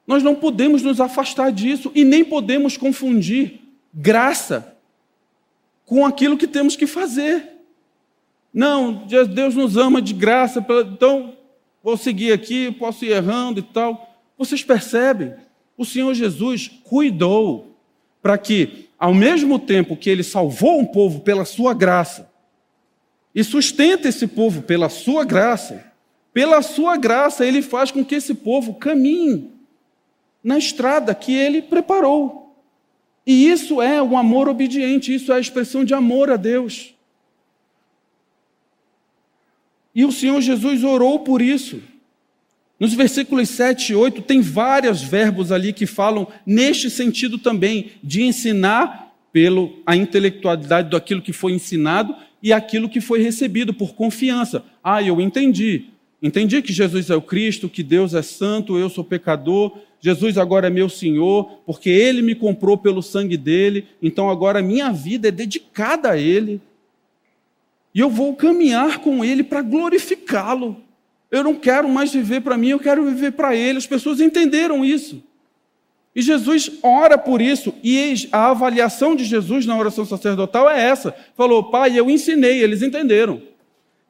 [0.07, 3.61] Nós não podemos nos afastar disso e nem podemos confundir
[3.95, 4.77] graça
[5.85, 7.49] com aquilo que temos que fazer.
[8.53, 11.37] Não, Deus nos ama de graça, então
[11.83, 14.17] vou seguir aqui, posso ir errando e tal.
[14.37, 15.35] Vocês percebem?
[15.77, 17.77] O Senhor Jesus cuidou
[18.21, 22.31] para que, ao mesmo tempo que ele salvou um povo pela sua graça,
[23.35, 25.91] e sustenta esse povo pela sua graça.
[26.33, 29.52] Pela sua graça, ele faz com que esse povo caminhe
[30.43, 32.57] na estrada que ele preparou.
[33.27, 36.95] E isso é um amor obediente, isso é a expressão de amor a Deus.
[39.95, 41.81] E o Senhor Jesus orou por isso.
[42.81, 48.23] Nos versículos 7 e 8, tem vários verbos ali que falam neste sentido também, de
[48.23, 54.65] ensinar pelo a intelectualidade daquilo que foi ensinado e aquilo que foi recebido por confiança.
[54.83, 55.85] Ah, eu entendi.
[56.21, 60.67] Entendi que Jesus é o Cristo, que Deus é santo, eu sou pecador, Jesus agora
[60.67, 65.31] é meu Senhor, porque Ele me comprou pelo sangue dele, então agora minha vida é
[65.31, 66.61] dedicada a Ele.
[67.95, 70.77] E eu vou caminhar com Ele para glorificá-lo.
[71.31, 73.79] Eu não quero mais viver para mim, eu quero viver para Ele.
[73.79, 75.23] As pessoas entenderam isso.
[76.17, 81.15] E Jesus ora por isso, e a avaliação de Jesus na oração sacerdotal é essa.
[81.37, 83.41] Falou, pai, eu ensinei, eles entenderam.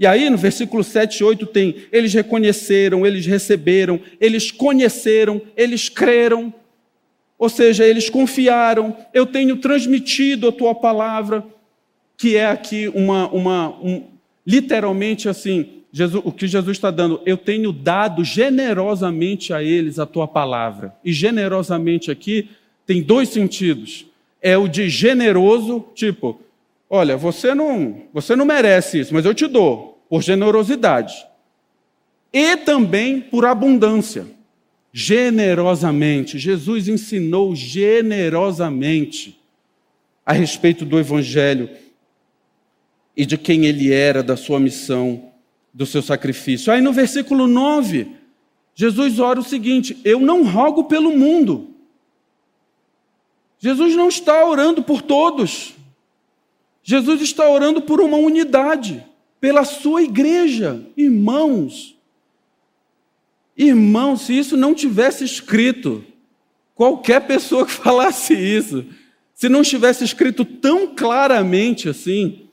[0.03, 5.89] E aí no versículo 7 e 8 tem: eles reconheceram, eles receberam, eles conheceram, eles
[5.89, 6.53] creram,
[7.39, 11.45] ou seja, eles confiaram, eu tenho transmitido a tua palavra,
[12.17, 14.03] que é aqui uma, uma um,
[14.45, 20.07] literalmente assim, Jesus, o que Jesus está dando, eu tenho dado generosamente a eles a
[20.07, 20.93] tua palavra.
[21.05, 22.49] E generosamente aqui
[22.85, 24.05] tem dois sentidos.
[24.41, 26.41] É o de generoso, tipo,
[26.91, 31.27] olha, você não, você não merece isso, mas eu te dou, por generosidade.
[32.31, 34.27] E também por abundância.
[34.93, 36.39] Generosamente.
[36.39, 39.41] Jesus ensinou generosamente
[40.27, 41.71] a respeito do evangelho
[43.17, 45.33] e de quem ele era, da sua missão
[45.73, 46.71] do seu sacrifício.
[46.71, 48.09] Aí no versículo 9,
[48.75, 51.71] Jesus ora o seguinte: Eu não rogo pelo mundo.
[53.59, 55.73] Jesus não está orando por todos.
[56.83, 59.03] Jesus está orando por uma unidade,
[59.43, 60.87] pela sua igreja.
[60.97, 61.99] Irmãos,
[63.57, 66.05] irmãos, se isso não tivesse escrito,
[66.77, 68.87] qualquer pessoa que falasse isso,
[69.35, 72.49] se não estivesse escrito tão claramente assim,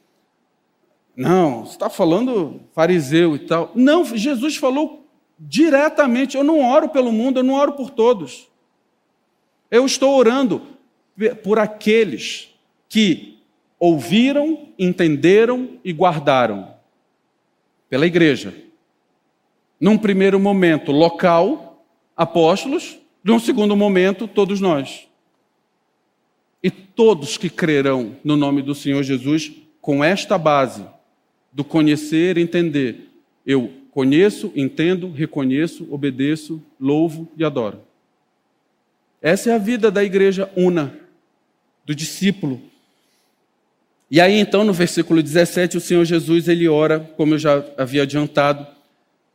[1.16, 3.72] não, você está falando fariseu e tal.
[3.76, 5.06] Não, Jesus falou
[5.38, 8.48] diretamente: eu não oro pelo mundo, eu não oro por todos.
[9.70, 10.64] Eu estou orando
[11.44, 12.50] por aqueles
[12.88, 13.38] que
[13.78, 16.79] ouviram, entenderam e guardaram.
[17.90, 18.54] Pela igreja.
[19.80, 21.86] Num primeiro momento, local,
[22.16, 23.00] apóstolos.
[23.24, 25.08] Num segundo momento, todos nós.
[26.62, 30.86] E todos que crerão no nome do Senhor Jesus com esta base
[31.52, 33.10] do conhecer e entender.
[33.46, 37.82] Eu conheço, entendo, reconheço, obedeço, louvo e adoro.
[39.22, 40.98] Essa é a vida da igreja una,
[41.86, 42.62] do discípulo.
[44.12, 48.04] E aí então no versículo 17 o Senhor Jesus ele ora, como eu já havia
[48.04, 48.66] adiantado,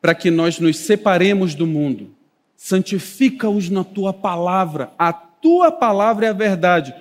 [0.00, 2.10] para que nós nos separemos do mundo.
[2.56, 4.92] Santifica-os na tua palavra.
[4.98, 6.94] A tua palavra é a verdade.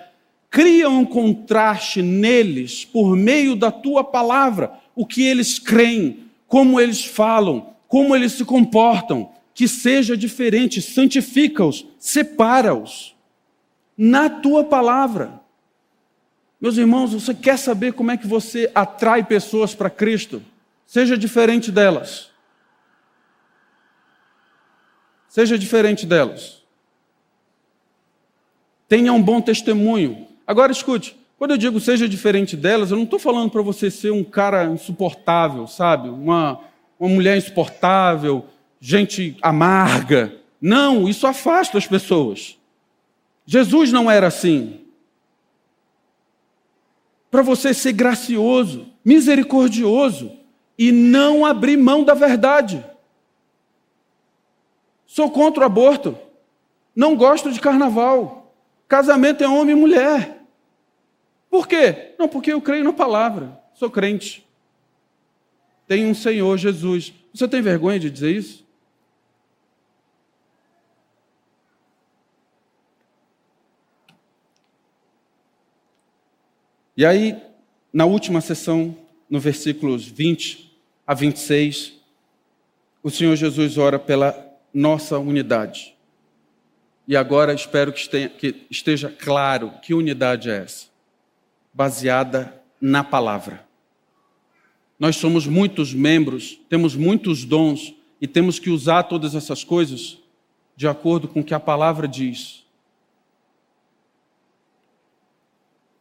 [0.50, 7.04] Cria um contraste neles por meio da tua palavra o que eles creem, como eles
[7.04, 13.16] falam, como eles se comportam, que seja diferente, santifica-os, separa-os
[13.98, 15.42] na tua palavra.
[16.64, 20.42] Meus irmãos, você quer saber como é que você atrai pessoas para Cristo?
[20.86, 22.30] Seja diferente delas.
[25.28, 26.64] Seja diferente delas.
[28.88, 30.26] Tenha um bom testemunho.
[30.48, 34.14] Agora escute, quando eu digo seja diferente delas, eu não estou falando para você ser
[34.14, 36.08] um cara insuportável, sabe?
[36.08, 36.62] Uma,
[36.98, 38.46] uma mulher insuportável,
[38.80, 40.34] gente amarga.
[40.62, 42.58] Não, isso afasta as pessoas.
[43.46, 44.83] Jesus não era assim
[47.34, 50.38] para você ser gracioso, misericordioso
[50.78, 52.86] e não abrir mão da verdade.
[55.08, 56.16] Sou contra o aborto.
[56.96, 58.56] Não gosto de carnaval.
[58.88, 60.44] Casamento é homem e mulher.
[61.50, 62.14] Por quê?
[62.20, 63.60] Não, porque eu creio na palavra.
[63.74, 64.46] Sou crente.
[65.88, 67.16] Tenho um Senhor Jesus.
[67.34, 68.63] Você tem vergonha de dizer isso?
[76.96, 77.42] E aí,
[77.92, 78.96] na última sessão,
[79.30, 80.72] no versículos 20
[81.08, 81.94] a 26,
[83.02, 84.36] o Senhor Jesus ora pela
[84.74, 85.96] nossa unidade.
[87.08, 90.94] E agora espero que esteja claro que unidade é essa
[91.74, 93.66] baseada na palavra.
[95.00, 100.20] Nós somos muitos membros, temos muitos dons e temos que usar todas essas coisas
[100.76, 102.63] de acordo com o que a palavra diz.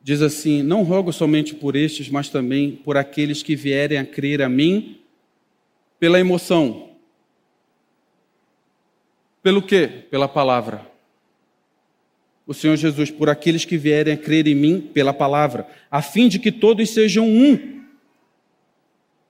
[0.02, 4.42] Diz assim: Não rogo somente por estes, mas também por aqueles que vierem a crer
[4.42, 4.98] a mim
[5.98, 6.90] pela emoção.
[9.42, 10.04] Pelo quê?
[10.10, 10.90] Pela palavra.
[12.46, 16.28] O Senhor Jesus, por aqueles que vierem a crer em mim pela palavra, a fim
[16.28, 17.82] de que todos sejam um.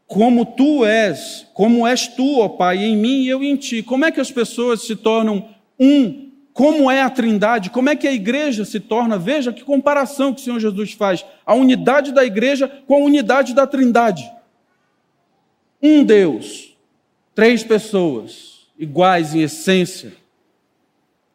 [0.07, 3.83] Como tu és, como és tu, ó Pai, em mim e eu em ti.
[3.83, 8.07] Como é que as pessoas se tornam um como é a trindade, como é que
[8.07, 12.25] a igreja se torna, veja que comparação que o Senhor Jesus faz, a unidade da
[12.25, 14.31] igreja com a unidade da trindade.
[15.83, 16.77] Um Deus,
[17.35, 20.13] três pessoas, iguais em essência.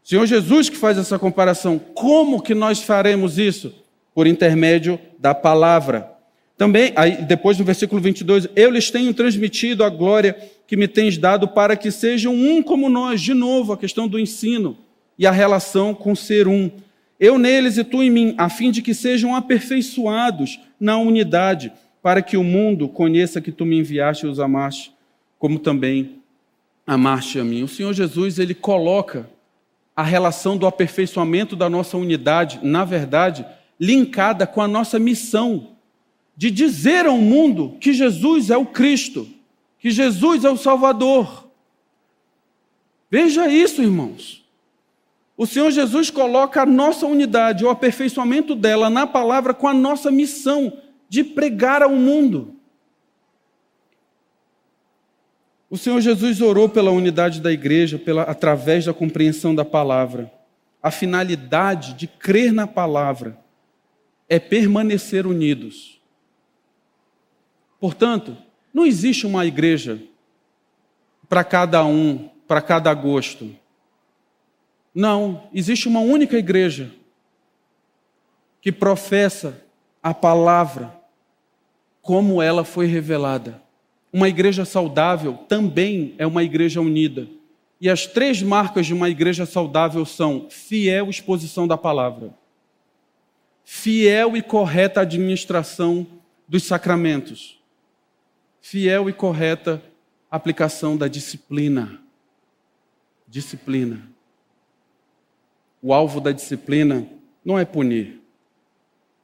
[0.03, 3.74] Senhor Jesus que faz essa comparação, como que nós faremos isso?
[4.13, 6.11] Por intermédio da palavra.
[6.55, 11.18] Também, aí, depois no versículo 22, eu lhes tenho transmitido a glória que me tens
[11.18, 13.20] dado para que sejam um como nós.
[13.22, 14.78] De novo, a questão do ensino
[15.18, 16.72] e a relação com ser um.
[17.20, 22.22] Eu neles e tu em mim, a fim de que sejam aperfeiçoados na unidade, para
[22.22, 24.93] que o mundo conheça que tu me enviaste e os amaste,
[25.39, 26.20] como também
[26.86, 27.63] amaste a mim.
[27.63, 29.30] O Senhor Jesus, ele coloca
[29.95, 33.45] a relação do aperfeiçoamento da nossa unidade, na verdade,
[33.80, 35.76] linkada com a nossa missão
[36.38, 39.28] de dizer ao mundo que Jesus é o Cristo,
[39.80, 41.49] que Jesus é o Salvador.
[43.09, 44.46] Veja isso, irmãos.
[45.38, 50.09] O Senhor Jesus coloca a nossa unidade, o aperfeiçoamento dela na palavra com a nossa
[50.09, 52.55] missão de pregar ao mundo.
[55.69, 60.31] O Senhor Jesus orou pela unidade da igreja pela, através da compreensão da palavra.
[60.81, 63.38] A finalidade de crer na palavra
[64.27, 66.01] é permanecer unidos.
[67.79, 68.35] Portanto,
[68.73, 70.01] não existe uma igreja
[71.29, 73.53] para cada um, para cada gosto.
[74.99, 76.91] Não, existe uma única igreja
[78.59, 79.63] que professa
[80.01, 80.91] a palavra
[82.01, 83.61] como ela foi revelada.
[84.11, 87.27] Uma igreja saudável também é uma igreja unida.
[87.79, 92.33] E as três marcas de uma igreja saudável são fiel exposição da palavra,
[93.63, 96.07] fiel e correta administração
[96.47, 97.61] dos sacramentos,
[98.59, 99.79] fiel e correta
[100.31, 102.01] aplicação da disciplina.
[103.27, 104.16] Disciplina.
[105.82, 107.07] O alvo da disciplina
[107.43, 108.19] não é punir.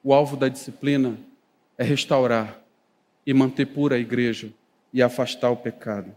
[0.04, 1.18] O alvo da disciplina
[1.78, 2.60] é restaurar
[3.26, 4.50] e manter pura a igreja
[4.94, 6.14] e afastar o pecado.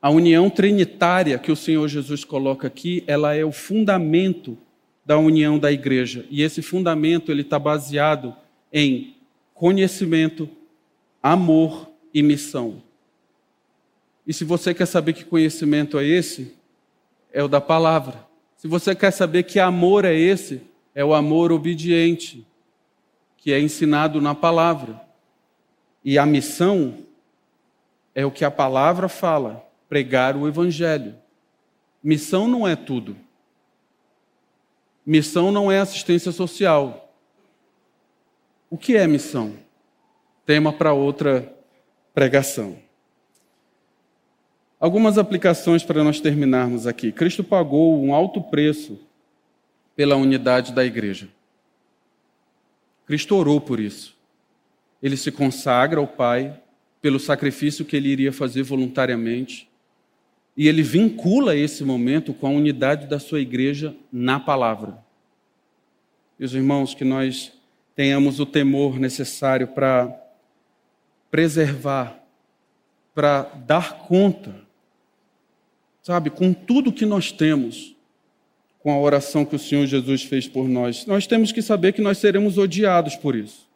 [0.00, 4.56] A união trinitária que o Senhor Jesus coloca aqui, ela é o fundamento
[5.04, 6.26] da união da igreja.
[6.30, 8.36] E esse fundamento ele está baseado
[8.72, 9.16] em
[9.54, 10.48] conhecimento,
[11.22, 12.82] amor e missão.
[14.26, 16.54] E se você quer saber que conhecimento é esse,
[17.32, 18.27] é o da palavra.
[18.58, 20.60] Se você quer saber que amor é esse,
[20.92, 22.44] é o amor obediente,
[23.36, 25.00] que é ensinado na palavra.
[26.04, 26.98] E a missão
[28.16, 31.14] é o que a palavra fala, pregar o evangelho.
[32.02, 33.16] Missão não é tudo.
[35.06, 37.14] Missão não é assistência social.
[38.68, 39.54] O que é missão?
[40.44, 41.54] Tema para outra
[42.12, 42.76] pregação.
[44.80, 47.10] Algumas aplicações para nós terminarmos aqui.
[47.10, 48.98] Cristo pagou um alto preço
[49.96, 51.28] pela unidade da igreja.
[53.04, 54.16] Cristo orou por isso.
[55.02, 56.60] Ele se consagra ao Pai
[57.02, 59.68] pelo sacrifício que ele iria fazer voluntariamente.
[60.56, 64.98] E ele vincula esse momento com a unidade da sua igreja na palavra.
[66.38, 67.52] Meus irmãos, que nós
[67.96, 70.16] tenhamos o temor necessário para
[71.32, 72.22] preservar,
[73.12, 74.67] para dar conta,
[76.08, 77.94] sabe, com tudo que nós temos,
[78.80, 81.04] com a oração que o Senhor Jesus fez por nós.
[81.04, 83.68] Nós temos que saber que nós seremos odiados por isso.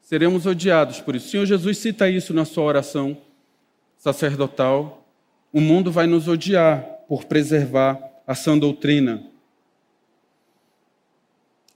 [0.00, 1.26] Seremos odiados por isso.
[1.26, 3.16] O Senhor Jesus cita isso na sua oração
[3.98, 5.02] sacerdotal
[5.52, 9.22] o mundo vai nos odiar por preservar a sã doutrina.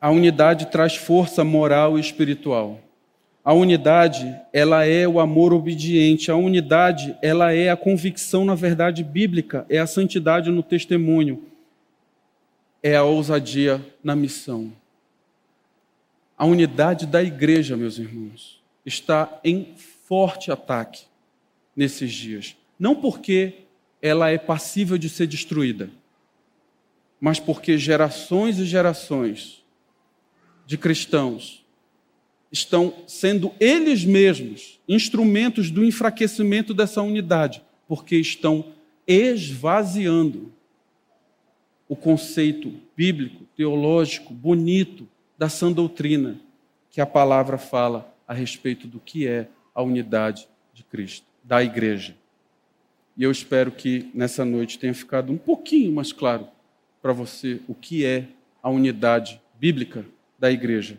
[0.01, 2.81] A unidade traz força moral e espiritual.
[3.47, 6.33] A unidade, ela é o amor obediente.
[6.33, 11.45] A unidade, ela é a convicção na verdade bíblica, é a santidade no testemunho,
[12.83, 14.73] é a ousadia na missão.
[16.37, 19.77] A unidade da igreja, meus irmãos, está em
[20.09, 21.05] forte ataque
[21.77, 22.57] nesses dias.
[22.77, 23.61] Não porque
[24.03, 25.89] ela é passível de ser destruída,
[27.21, 29.65] mas porque gerações e gerações
[30.67, 31.65] de cristãos
[32.57, 38.65] estão sendo eles mesmos instrumentos do enfraquecimento dessa unidade, porque estão
[39.07, 40.53] esvaziando
[41.89, 45.07] o conceito bíblico, teológico, bonito
[45.39, 46.41] da sã doutrina
[46.91, 52.17] que a palavra fala a respeito do que é a unidade de Cristo, da igreja.
[53.17, 56.49] E eu espero que nessa noite tenha ficado um pouquinho mais claro
[57.03, 58.27] para você o que é
[58.63, 60.05] a unidade bíblica
[60.39, 60.99] da igreja.